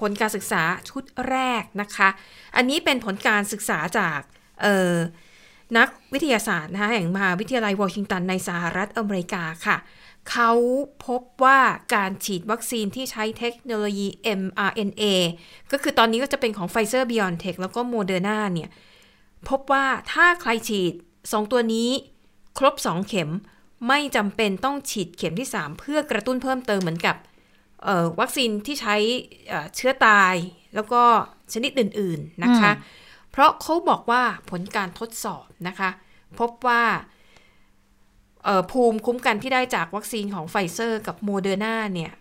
[0.00, 2.08] ผลการศึกษาชุดแรกนะคะ
[2.56, 4.20] อันนี้เป็นผลการศึกษาจาก
[4.62, 4.94] เอ่อ
[5.78, 9.76] นักวิทยาศาสตร์นะคะแห่งมหาวิทยาลัยวอชิงตันในสหรัฐอเมริกาค่ะ
[10.30, 10.52] เขา
[11.06, 11.60] พบว่า
[11.94, 14.06] การฉีดวัคซีนที่ใช้เทคโนโลยี
[14.40, 15.04] mRNA
[15.72, 18.70] ก็คือตอนนี้ก็จะเป็นของ Pfizer BioNTech แล้วก็ Moderna เนี่ย
[19.48, 20.92] พบว่าถ้าใครฉีด
[21.22, 21.88] 2 ตัวนี้
[22.58, 23.30] ครบ 2 เข็ม
[23.88, 27.16] ไม่จำเป็นต้องฉีดเข็มที่ 3 เพื่อกระตุ้นเพิ่มเติมเหมือนกับ
[27.84, 28.96] เอ่อวัคซีนที่ใช้
[29.48, 30.34] เอ่อเชื้อตาย
[30.74, 31.02] แล้วก็
[31.52, 32.72] ชนิดอื่น ๆนะคะ
[33.30, 35.90] เพราะเขาบอกว่าผลการทดสอบนะคะ
[36.38, 36.82] พบว่า
[38.44, 42.12] เอ่อภูมิคุ้มกันที่ได้จากวัคซีนของไฟเซอร์กับโมเดอร์นาเนี่ย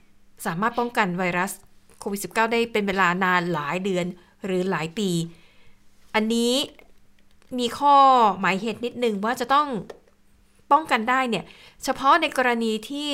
[0.45, 1.51] สามารถป้องกันไวรัส
[1.99, 4.05] โควิด -19 ได้เป็นเวลานานหลายเดือน
[4.45, 5.09] หรือหลายปี
[6.15, 6.53] อันนี้
[7.59, 7.95] มีข้อ
[8.39, 9.67] หมายเหตุนิดนึงว่าจะต้อง
[10.71, 11.45] ป้องกันได้เนี่ย
[11.83, 13.07] เฉพาะในกรณีที่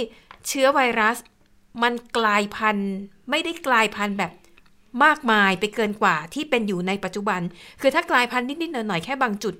[0.48, 1.18] เชื้อไวรัส
[1.84, 2.94] มันกลายพันธุ์
[3.30, 4.32] ไม่ได้กลายพันธุ์แบบ
[5.04, 7.42] มากมายไปเกินกว่าที่เป็นอยู่ในปัจจุบัน
[7.82, 9.56] คือถ้ากลายพันธุ์นิดๆหน่อยๆแค่บางจุด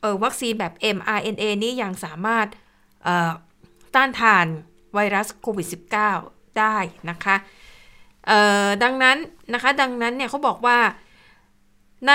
[0.00, 2.46] เออวัคซีนแบบ mRNA นี่ยังสามารถ
[3.04, 3.30] เอ่อ
[3.94, 4.46] ต้านทาน
[4.94, 5.66] ไวรัสโควิด
[6.12, 6.76] -19 ได้
[7.10, 7.36] นะคะ
[8.26, 9.16] เอ่อดังนั้น
[9.54, 10.78] นะคะดังนั้นเนี่ยเขาบอกว่า
[12.08, 12.12] ใน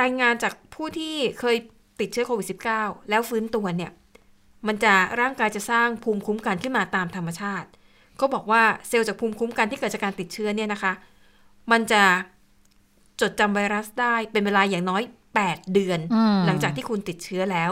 [0.00, 1.56] รายงานจากผู้ที่เคย
[2.00, 2.46] ติดเชื้อโควิด
[2.78, 3.90] -19 แล้วฟื้นตัวเนี่ย
[4.66, 7.68] มันจะร่างกายจะสร้างภูมิคุ้มกันขึ้นมาตามธรรมชาติ
[8.20, 10.92] ก็บอกว่าเซลล์จากภูมิคุ้มกันที่เกิดจากการติดเชื้อเนี่ยนะคะ
[11.70, 12.02] มันจะ
[13.20, 15.02] จดจำไวรัสได้เป็นเวลาอย่างน้อย
[15.38, 17.70] 8 เดือนอืมหลังจากที่คุณติดเชื้อแล้ว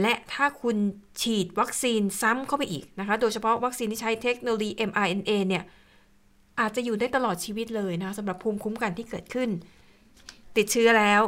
[0.00, 0.76] และถ้าคุณ
[1.22, 5.64] ฉีดวัคซีนซ้ำเข้าไปอีกนะคะ โดยเฉพาะวัคซีนที่ใช้เทคโนโลยี mRNA เนี่ย
[6.60, 9.48] อาจจะอยู่ได้ตลอดชีวิตเลยนะคะสำหรับภูมิคุ้มกันที่เกิดขึ้น
[10.56, 11.22] ติดเชื้อแล้ว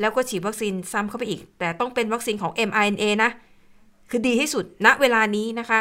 [0.00, 3.30] แล้วก็ฉีดวัคซีนซ้ำเข้าไปอีก แต่ต้องเป็นวัคซีนของ mRNA นะ
[4.10, 5.80] คือดีที่สุดณเวลานี้นะคะ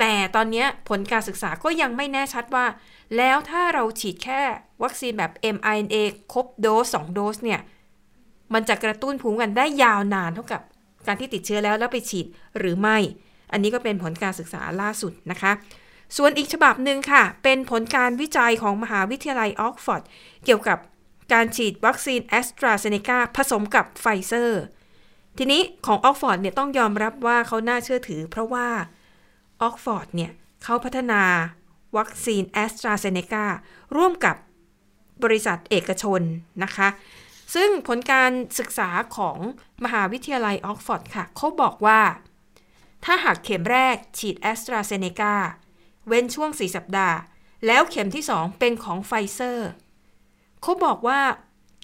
[0.00, 2.66] แต่ตอนนี้ผลการศึกษาก็ยังไม่แน่ชัดว่า
[3.16, 4.40] แล้วถ้าเราฉีดแค่
[4.82, 5.96] วัคซีนแบบ mRNA
[6.32, 7.60] ครบโดส2โดสเนี่ย
[8.54, 10.62] มันจะกระตุ้นภูมิคุ้มกันได้ยาวนานเท่ากับ
[11.06, 12.26] การที่ติดเชื้อแล้วแล้วไปฉีด
[12.58, 12.96] หรือไม่
[13.52, 15.52] อันนี้ก็เป็นผลการศึกษาล่าสุดนะคะ
[16.16, 20.02] ส่วนอีกฉบับหนึ่งค่ะ เป็นผลการวิจัยของมหาวิทยาลัยออกซ์ฟอร์ด
[20.44, 20.78] เกี่ยวกับ
[21.32, 24.62] การฉีดวัคซีนแอสตราเซเนกาผสมกับไฟเซอร์
[25.38, 28.68] ทีนี้ของออกซ์ฟอร์ดเนี่ยต้องยอมรับว่าเขาน่าเชื่อถือ เพราะว่า
[29.62, 30.32] ออกซ์ฟอร์ดเนี่ย
[30.64, 31.22] เขาพัฒนา
[31.96, 33.46] วัคซีนแอสตราเซเนกา
[33.96, 34.36] ร่วมกับ
[35.24, 36.20] บริษัทเอกชน
[36.62, 36.88] นะคะ
[37.54, 39.38] ซึ่งผลการศึกษาของ
[39.84, 42.00] มหาวิทยาลัยออกซ์ฟอร์ดค่ะเขาบอกว่า
[43.04, 45.34] ถ้าหากเข็มแรกฉีดแอสตราเซเนกา
[46.08, 47.18] เว้นช่วง 4 สัปดาห์
[47.66, 49.68] แล้วเข็มที่ 2 เป็นของไฟเซอร์
[50.62, 51.20] เขาบอกว่า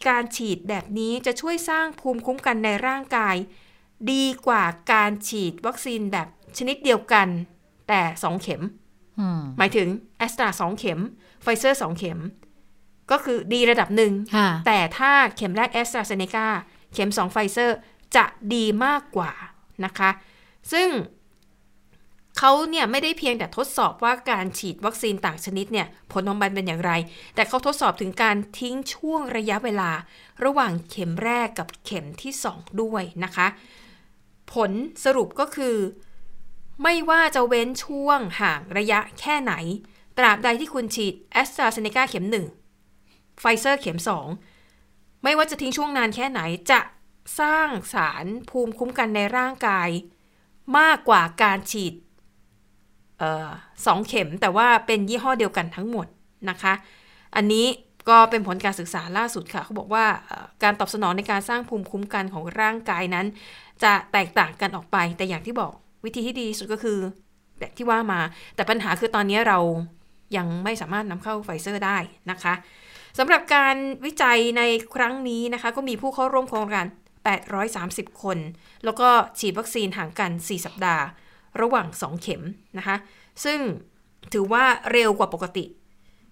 [0.08, 3.36] การฉีดแบบนี้จะช่วยสร้างภูมิคุ้มกันในร่างกาย
[4.12, 6.28] ดีกว่าการฉีดวัคซีนแบบ
[6.58, 7.28] ชนิดเดียวกัน
[7.88, 8.62] แต่2เข็ม
[9.20, 9.88] อืมหมายถึง
[10.18, 11.00] แอสตราสองเข็ม
[11.42, 12.18] ไฟเซอร์สองเข็ม
[13.10, 16.46] ก็คือดีระดับหนึ่งค่ะแต่ถ้าเข็มแรกแอสตราเซเนกา
[16.94, 17.76] เข็ม2ไฟเซอร์
[18.16, 18.24] จะ
[18.54, 19.32] ดีมากกว่า
[19.84, 20.10] นะคะ
[20.72, 20.88] ซึ่ง
[22.38, 26.92] เขาเนี่ยไม่ได้เพียงแต่ทดสอบว่าการฉีดวัคซีนต่างชนิดเนี่ยผลของมันเป็นอย่างไร
[27.34, 29.90] แต่เขาทดสอบถึงการทิ้งช่วงระยะเวลา
[30.44, 33.46] ระหว่างเข็มแรกกับเข็มที่ 2 ด้วยนะคะ
[34.52, 34.70] ผล
[35.04, 35.76] สรุปก็คือ
[36.82, 39.54] ไม่ว่าจะเว้นช่วงห่างระยะแค่ไหน
[40.18, 42.26] ตราบใดที่คุณฉีดแอสตราเซเนกาเข็ม
[42.82, 43.98] 1ไฟเซอร์เข็ม
[44.60, 46.80] 2 ไม่ว่าจะทิ้งช่วงนานแค่ไหนจะ
[47.40, 49.88] สร้างสารภูมิคุ้มกันในร่างกาย
[50.78, 51.94] มากกว่าการฉีด
[53.86, 56.06] สองเข็มแต่ว่าเป็นยี่ห้อเดียวกันทั้งหมด
[56.50, 56.72] นะคะ
[57.36, 57.66] อันนี้
[58.08, 60.04] ก็เป็นผลการศึกษาล่าสุดค่ะ เขาบอกว่า
[60.62, 63.26] การตอบสนองในการสร้างภูมิคุ้มกันของร่างกายนั้น
[63.82, 65.72] จะแตกต่างกันออกไป แต่อย่างที่บอก
[66.04, 66.98] วิธีที่ดีสุดก็คือ
[67.58, 68.20] แบบที่ว่ามา
[68.54, 69.58] แต่ปัญหาคือตอนนี้เรา
[70.36, 71.98] ยังไม่สามารถนำเข้าไฟเซอร์ได้
[72.30, 72.54] นะคะ
[73.18, 74.62] สำหรับการวิจัยใน
[74.94, 76.86] ครั้งนี้นะคะ ก็มีผู้เข้าร่วมโครงการ
[77.54, 78.38] 830 คน
[78.84, 79.08] แล้วก็
[79.38, 81.04] ฉีดวัคซีนห่างกัน 4 สัปดาห์
[81.60, 82.42] ระหว่าง 2 เข็ม
[82.78, 82.96] นะคะ
[83.44, 83.58] ซึ่ง
[84.32, 85.64] ถือว่าเร็วกว่าปกติ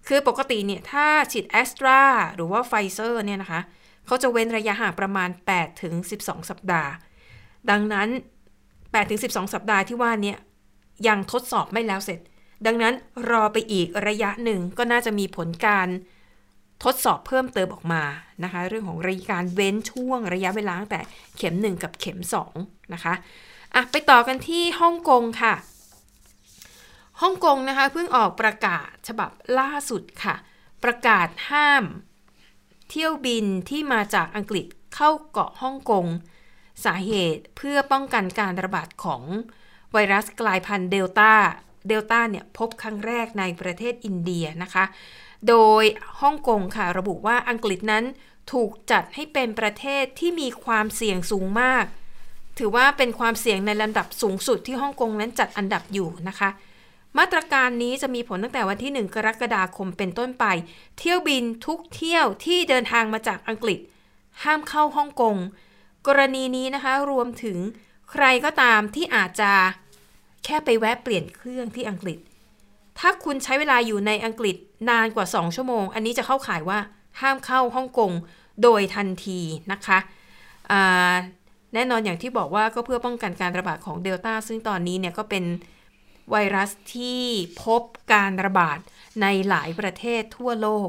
[0.07, 2.01] คือปกติเนี่ยถ้าฉีดแอสตรา
[2.35, 3.61] หรือว่าไฟเซอร์เนี่ยนะคะ
[4.07, 6.91] เขาจะเว้นระยะห่างประมาณ 8 ถึง 12 สัปดาห์
[7.71, 8.09] ดังนั้น
[8.61, 10.35] 8 ถึง 12 สัปดาห์ที่ว่านี้
[11.09, 12.21] ยังทดสอบไม่แล้วเสร็จ
[12.67, 12.95] ดังนั้น
[13.31, 15.89] รอไปอีกระยะหนึ่งก็น่าจะมีผลการ
[16.85, 18.03] ทดสอบเพิ่มเติมออกมา
[18.45, 21.01] นะคะ เรื่องของระยะการเว้นช่วงระยะเวลาตั้งแต่
[21.37, 22.19] เข็ม 1 กับเข็ม
[22.57, 23.15] 2 นะคะ
[23.75, 25.55] อะไปต่อกันที่ฮ่องกงค่ะ
[27.23, 30.35] ฮ่องกงนะคะเพิ่งออกประกาศฉบับล่าสุดค่ะ
[30.85, 31.85] ประกาศห้าม
[32.91, 36.07] เที่ยวบินที่มาจากอังกฤษเข้าเกาะฮ่องกง
[36.85, 39.23] สาเหตุเพื่อป้องกันการระบาดของ
[39.93, 41.33] ไวรัสกลายพันธุ์เดลต้า
[41.89, 44.85] เดลต้าเนี่ยพบครั้งแรกในประเทศอินเดียนะคะ
[45.49, 45.85] โดย
[46.21, 48.05] ฮ่องกงค่ะระบุว่าอังกฤษนั้น
[48.53, 51.85] ถูกจัดให้เป็นประเทศที่มีความเสี่ยงสูงมาก
[52.59, 56.51] ถือว่าเป็นความเสี่ยงในลำดับสูงสุดที่ฮ่องกงนั้นจัดอันดับอยู่นะคะ
[57.19, 60.45] มาตรการนี้จะมีผลตั้งแต่วันที่ 1 กรกฎาคมเป็นต้นไป
[60.99, 63.79] เที่ยวบินทุกเที่ยวที่เดินทางมาจากอังกฤษ
[64.43, 65.37] ห้ามเข้าฮ่องกง
[66.07, 67.59] กรณีนี้นะคะรวมถึง
[68.11, 69.53] ใครก็ตามที่อาจจะ
[70.45, 72.19] แค่ไปแวะเปลี่ยนเครื่องที่อังกฤษ
[72.99, 74.57] ถ้าคุณใช้เวลาอยู่ในอังกฤษ
[74.91, 76.79] นานกว่า 2 ชั่วโมง อันนี้จะเข้าข่ายว่า
[77.21, 78.13] ห้ามเข้าฮ่องกง
[78.63, 79.41] โดยทันที
[79.73, 79.99] นะคะ
[80.71, 81.15] อ่า
[81.77, 85.45] แน่นอนอย่างที่บอกว่าก็เพื่อป้องกันการระบาดของเดลต้าซึ่งตอนนี้เนี่ยก็เป็น
[86.31, 87.23] ไวรัสที่
[87.63, 88.79] พบการระบาด
[89.23, 90.89] ในหลายประเทศทั่วโลก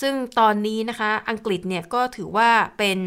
[0.00, 2.98] ซึ่งตอนนี้นะคะอังกฤษเนี่ยก็ถือว่าเป็น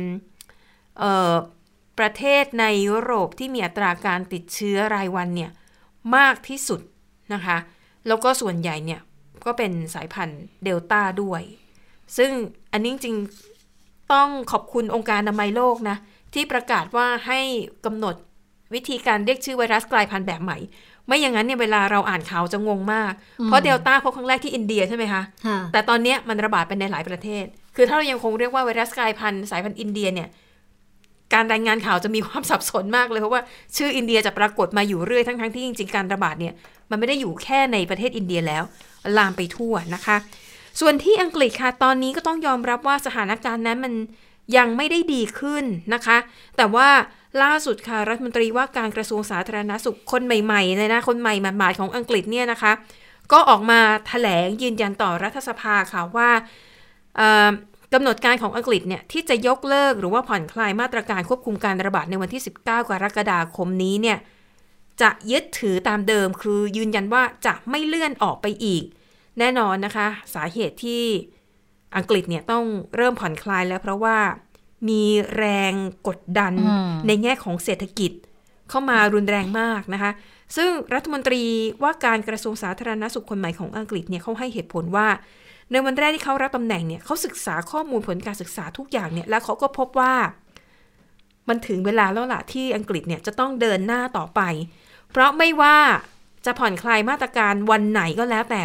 [2.00, 5.52] ประเทศในยุโรปที่มีอัตราการติดเชื้อรายวันเนี่ย
[6.16, 6.82] มากที่สุด
[7.34, 7.58] นะคะ
[8.08, 9.02] แล้วก็ส่วนใหญ่เนี่ย
[9.46, 11.42] ก็เป็นสายพันธุ์เดลต้าด้วย
[12.18, 12.32] ซึ่ง
[12.72, 13.18] อันนี้จริง
[14.14, 15.98] ต้องขอบคุณองค์การอนามัยโลกนะ
[16.34, 17.40] ที่ประกาศว่าให้
[17.86, 18.16] กำหนด
[18.74, 20.58] วิธีการเรียกชื่อไวรัสกลายพันธุ์แบบใหม่
[21.08, 23.14] ไม่อย่างนั้นเนี่ยเวลาเราอ่านข่าวจะงงมาก
[23.46, 30.28] เพราะเดลต้าพบครั้งแรกที่อินเดียใช่ไหมคะค่ะแต่ตอนเนี้ยมันระบาดไปในหลายประเทศ คือถ้าเรายังคงเรียกว่าไวรัสกลายพันธุ์สายพันธุ์อินเดียเนี่ย
[31.34, 33.42] การรายงานข่าวจะมีความสับสนมากเลยเพราะว่า
[33.78, 36.54] ชื่ออินเดียจะปรากฏมาอยู่เรื่อยทั้งๆที่จริงๆการระบาดเนี่ย
[36.90, 38.64] มันไม่ได้อยู่แค่ในประเทศอินเดียแล้ว
[39.18, 40.18] ลามไปทั่วนะคะ
[40.80, 43.94] ส่วนที่อังกฤษค่ะตอนนี้ก็ต้องยอมรับว่าสถานการณ์นั้นมัน
[44.58, 46.18] ยังไม่ได้ดีขึ้นนะคะ
[46.58, 46.90] แต่ว่า
[47.44, 52.72] ล่าสุดค่ะรัฐมนตรีว่าการกระทรวงสาธารณสุขคนใหม่ๆเลยนะคนใหม่หมาดๆของอังกฤษเนี่ยนะคะ
[53.32, 56.30] ก็ออกมาแถลงยืนยันต่อรัฐสภาค่ะว่า
[57.94, 62.70] กำหนดการของอังกฤษเนี่ยที่จะยกเลิกหรือว่าผ่อนคลายมาตรการควบคุมการระบาดในวันที่ 19 ก
[63.04, 64.18] รกฎาคมนี้เนี่ย
[65.02, 68.84] จะยึดถือตามเดิมคือยืนยันว่าจะไม่เลื่อนออกไปอีก
[69.40, 71.04] แน่นอนนะคะ สาเหตุที่
[71.98, 72.64] อังกฤษเนี่ยต้อง
[72.96, 74.18] เริ่มผ่อนคลายแล้วเพราะว่า
[74.90, 75.04] มี
[75.38, 75.74] แรง
[76.08, 78.12] กดดันอืมในแง่ของเศรษฐกิจ
[78.70, 80.12] เข้ามารุนแรงมากนะคะ
[80.56, 81.42] ซึ่งรัฐมนตรี
[81.84, 85.08] ว่าการกระทรวงสาธารณสุขคนใหม่ของอังกฤษเนี่ยเขาให้เหตุผลว่า
[85.72, 90.14] ในวันแรกที่เขารับตำแหน่งเนี่ยเขาศึกษาข้อมูลผลการศึกษาทุกอย่างเนี่ยแล้วเขาก็พบว่า
[91.50, 94.42] มันถึงเวลาแล้วล่ะที่อังกฤษเนี่ยจะต้องเดินหน้าต่อไป
[95.10, 95.78] เพราะไม่ว่า
[96.46, 98.64] จะผ่อนคลายมาตรการวันไหนก็แล้วแต่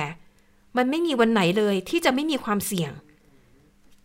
[0.77, 2.93] มันไม่มีวันไหนเลยที่จะไม่มีความเสี่ยง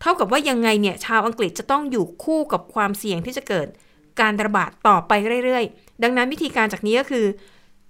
[0.03, 3.67] เท่ากับว่ายังไงเนี่ยชาวอังกฤษจะต้องอยู่คู่กับความเสี่ยงที่จะเกิด
[4.21, 5.11] การระบาดต่อไป
[5.45, 7.25] เรื่อยๆ ดังนั้นวิธีการจากนี้ก็คือ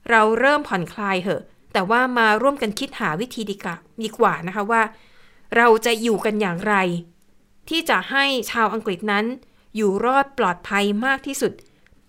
[0.09, 1.43] เราเริ่มผ่อนคลายเหอะ
[1.73, 4.81] แต่ว่ามาร่วมกันคิดหาวิธีดีกว่าดีกว่านะคะว่า
[5.57, 6.75] เราจะอยู่กันอย่างไร
[7.69, 9.25] ที่จะให้ชาวอังกฤษนั้น
[9.75, 11.53] อยู่รอดปลอดภัยมากที่สุด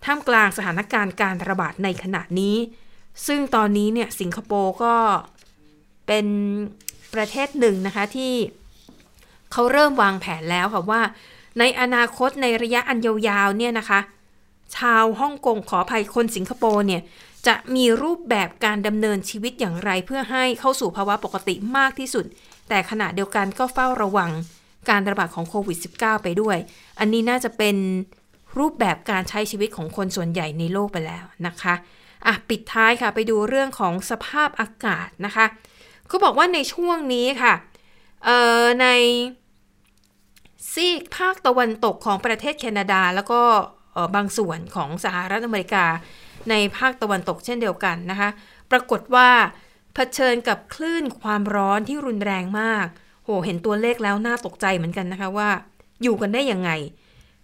[0.05, 2.55] ท่ามกลางสถานการณ์การระบาดในขณะนี้
[3.27, 4.95] ซึ่งตอนนี้เนี่ยสิงคโปร์ก็
[6.07, 6.27] เป็น
[7.13, 8.33] ประเทศหนึ่งนะคะที่
[9.51, 11.01] เขาเริ่มวางแผนแล้วค่ะว่า
[11.59, 13.99] ในอนาคตในระยะอันยาวๆเนี่ยนะคะ
[14.77, 17.01] ชาวฮ่องกงขออภัยคนสิงคโปร์เนี่ย
[17.47, 22.25] จะมีรูปแบบการดำเนินชีวิตอย่างไรเพื่อให้เข้าสู่ภาวะปกติมากที่สุด
[22.69, 24.31] แต่ขณะเดียวกันก็เฝ้าระวัง
[24.89, 26.57] การระบาดของโควิด -19 ไปด้วย
[26.99, 27.75] อันนี้น่าจะเป็น
[28.57, 31.73] รูปแบบการใช้ชีวิตของคนส่วนใหญ่ในโลกไปแล้วนะคะ
[32.27, 35.45] อะปิดท้ายค่ะไปดูเรื่องของสภาพอากาศนะคะ
[36.07, 37.53] เขาบอกว่าในช่วงนี้ค่ะ
[38.25, 38.87] เอ่อใน
[40.73, 43.41] ซีกภาคตะวันตกของประเทศแคนาดา แล้วก็
[44.15, 45.85] บางส่วนของสหรัฐอเมริกา
[46.49, 48.29] ในภาคตะวันตกเช่นเดียวกันนะคะ
[48.71, 49.29] ปรากฏว่า
[49.93, 52.87] เผชิญกับคลื่นความร้อนที่รุนแรงมาก
[53.23, 55.49] โห เห็นตัวเลขแล้วน่าตกใจเหมือนกันนะคะว่า
[56.03, 56.71] อยู่กันได้ยังไง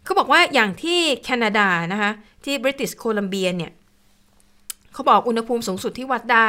[0.04, 2.12] เขาบอกว่าอย่างที่แคนาดานะคะ
[2.46, 3.72] ที่บริติชโคลัมเบียเนี่ย
[4.94, 6.48] เขาบอกอุณหภูมิสูงสุดที่วัดได้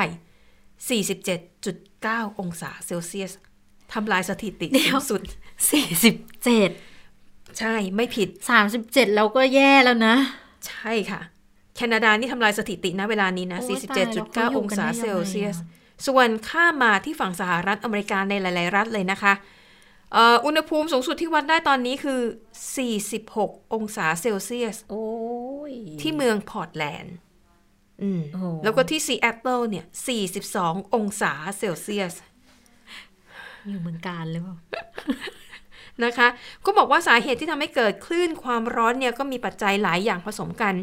[1.19, 3.33] 47.9 องศาเซลเซียส
[3.95, 5.21] ทำลายสถิติเดี๋ยวสูงสุด
[5.71, 6.71] สี่สิบเจ็ด
[7.59, 10.15] ใช่ไม่ผิดสามสิบเจ็ดเราก็แย่แล้วนะ
[10.67, 11.21] ใช่ค่ะ
[11.77, 15.67] แคนาดานี่ทำลายสถิตินะเวลานี้นะโอ้ยตายแล้วเขาอ47.9ยู่องกันศาได้ยังไงเซลเซียสอะ
[16.07, 19.33] ส่วนข้ามมาที่ฝั่งสหรัฐอเมริกาในหลาย ๆ รัฐเลยนะคะ
[20.13, 22.21] เอ่ออุณหภูมิสูงสุดที่วัดได้ตอนนี้คือ
[22.97, 25.07] 46 องศาเซลเซียสโอ้
[25.71, 27.17] ยที่เมืองพอร์ตแลนด์
[28.03, 29.85] อืมโอ้แล้วก็ที่ซีแอตเทิลเนี่ย
[30.41, 32.15] 42 องศาเซลเซียส
[33.69, 34.57] อยู่เมืองกาญจน์หรือเปล่า
[36.05, 36.29] นะคะ
[36.65, 40.75] ก็บอกว่าสาเหตุที่ทำให้เกิดคลื่นความร้อนเนี่ยก็มีปัจจัยหลายอย่างผสมกัน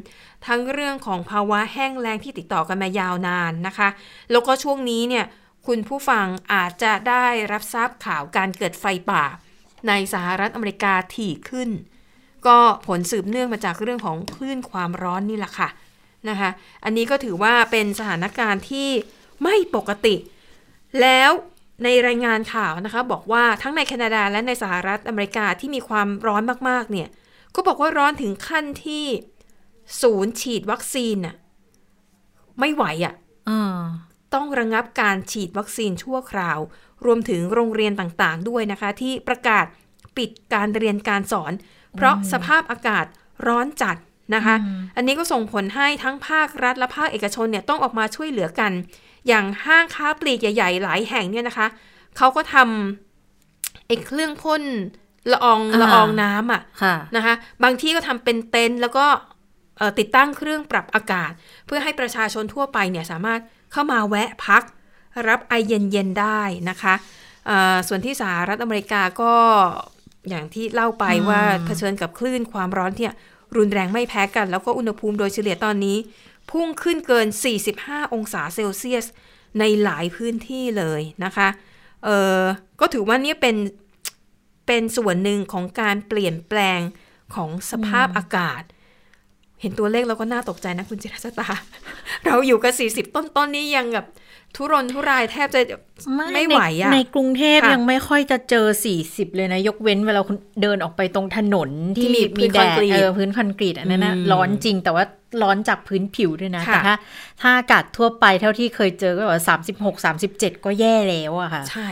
[0.48, 3.90] ทั้งเรื่องของภาวะแห้งแล้งที่ติดต่อกันมายาวนานนะคะ
[4.32, 5.26] แล้วก็ช่วงนี้เนี่ย
[5.68, 9.24] คุณผู้ฟังอาจจะได้รับทราบข่าวการเกิดไฟป่า
[9.88, 11.70] ในสหรัฐอเมริกาถี่ขึ้น
[12.48, 12.58] ก็
[12.88, 15.70] ผลสืบเนื่องมาจากเรื่องของคลื่นความร้อนนี่แหละค่ะ
[16.30, 16.50] นะคะ
[16.84, 18.90] อันนี้ก็ถือว่าเป็นสถานการณ์ที่
[19.44, 20.16] ไม่ปกติ
[21.02, 21.32] แล้ว
[21.84, 27.08] ในรายงานข่าวนะคะบอกว่าทั้งในแคนาดาและในสหรัฐอเมริกาที่มีความร้อนมากๆเนี่ย
[27.56, 29.06] ก็บอกว่าร้อนถึงขั้นที่
[30.02, 31.36] ศูนย์ฉีดวัคซีนน่ะ
[32.60, 33.14] ไม่ไหวอะ่ะ
[33.48, 33.80] เออ
[34.34, 36.60] ต้องระงับการฉีดวัคซีนชั่วคราว
[37.06, 39.66] รวมถึงโรงเรียนต่างๆด้วยนะคะ ที่ประกาศ
[40.18, 41.54] ปิดการเรียนการสอน
[41.96, 43.06] เพราะสภาพอากาศ
[43.48, 43.98] ร้อนจัด
[44.36, 44.56] นะคะ
[44.96, 48.72] อันนี้ก็ส่งผลให้ทั้งภาครัฐและภาคเอกชนเนี่ยต้องออกมาช่วยเหลือกัน
[49.28, 51.68] อย่างห้างค้าปลีกใหญ่ ๆ หลายแห่งเนี่ยนะคะ
[52.18, 54.64] เขาก็ทำไอ้เครื่องพ่น
[55.32, 59.06] ละอองอ่าละอองน้ำอะค่ะนะคะ บางที่ก็ทำเป็นเต็นท์แล้วก็
[59.78, 61.32] เอ่อติดตั้งเครื่องปรับอากาศ
[61.66, 63.40] เพื่อให้ประชาชนทั่วไปเนี่ยสามารถ
[63.72, 64.64] เข้ามาแวะพัก
[65.28, 66.94] รับไอเย็นๆได้นะคะ
[67.48, 69.34] เอ่อส่วนที่สหรัฐอเมริกาก็
[70.30, 73.08] อย่างที่เล่าไปอืมว่าเผชิญกับคลื่นความร้อนที่
[73.58, 75.98] รุนแรงไม่แพ้กัน แล้วก็อุณหภูมิโดยเฉลี่ยตอนนี้
[76.52, 77.28] พุ่งขึ้นเกิน
[77.70, 79.06] 45 องศาเซลเซียส
[79.60, 81.48] ในหลายพื้นที่เลยนะคะ
[82.06, 82.42] เออ
[82.80, 83.56] ก็ถือว่านี่เป็น
[84.68, 86.80] เป็นส่วนหนึ่งของการเปลี่ยนแปลง
[87.36, 88.62] ของสภาพอากาศ
[89.62, 91.48] เห็นตัวเลขแล้วก็น่าตกใจนะคุณจิรชตา
[92.26, 92.74] เราอยู่กับ
[93.10, 94.08] 40 ต้นๆนนี่ยังแบบ
[94.56, 95.62] ทุรนทุรายแทบจะ
[96.34, 98.66] ไม่ไหวอะในในกรุงเทพค่ะยังไม่ค่อยจะเจอ
[99.02, 105.04] 40 เลยนะ ยกเว้นเวลาคุณเดินออกไปตรงถนนที่ที่มีมีพื้นแดคอนดกรีตเออพื้นคอนกรีตอันนั้นนะอืมร้อนจริงแต่ว่า
[105.42, 106.96] ร้อนจากพื้นผิวด้วยนะค่ะแต่ถ้า
[107.42, 111.90] ถ้าอากาศทั่วไปเท่าที่เคยเจอก็แบบสามสิบหกสามสิบเจ็ดก็แย่แล้วอะค่ะ ใช่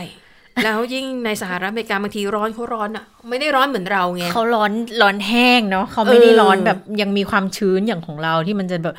[0.56, 4.72] อแล้วยิ่งในสหรัฐอเมริกาบางทีร้อนเขาร้อนอะไม่ได้ร้อนเหมือนเราไงเขาร้อน
[5.02, 8.96] ร้อนแห้งเนาะเขาไม่ได้เออร้อนแบบยังมีความชื้นอย่างของเราที่มันจะแบบ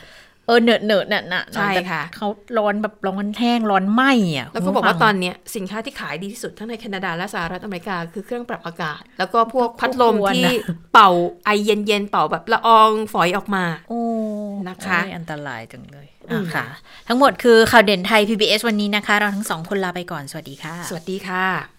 [0.49, 2.27] เออเหนอะเหนอะหนะหนะใช่ค่ะเขา
[2.57, 4.03] ร้อนแบบร้อนแห้งร้อนไหม
[4.37, 10.45] อะแล้วก็บอกว่าตอนเนี้ยสินค้าที่ขายดีที่สุดทั้งในแคนาดาและสหรัฐอเมริกาคือเครื่องปรับอากาศ แล้วก็พวกพัดลมที่
[10.93, 11.09] เป่า
[11.45, 14.01] ไอเย็นๆเป่าแบบละอองฝอยออกมาโอ้
[14.67, 16.65] นะคะโอ้ยอันตรายจังเลยอืมอะค่ะ
[17.07, 21.78] ทั้งหมดคือข่าวเด่นไทย PBS วันนี้นะคะ เราทั้งสองคนลาไปก่อนสวัสดีค่ะ สวัสดีค่ะ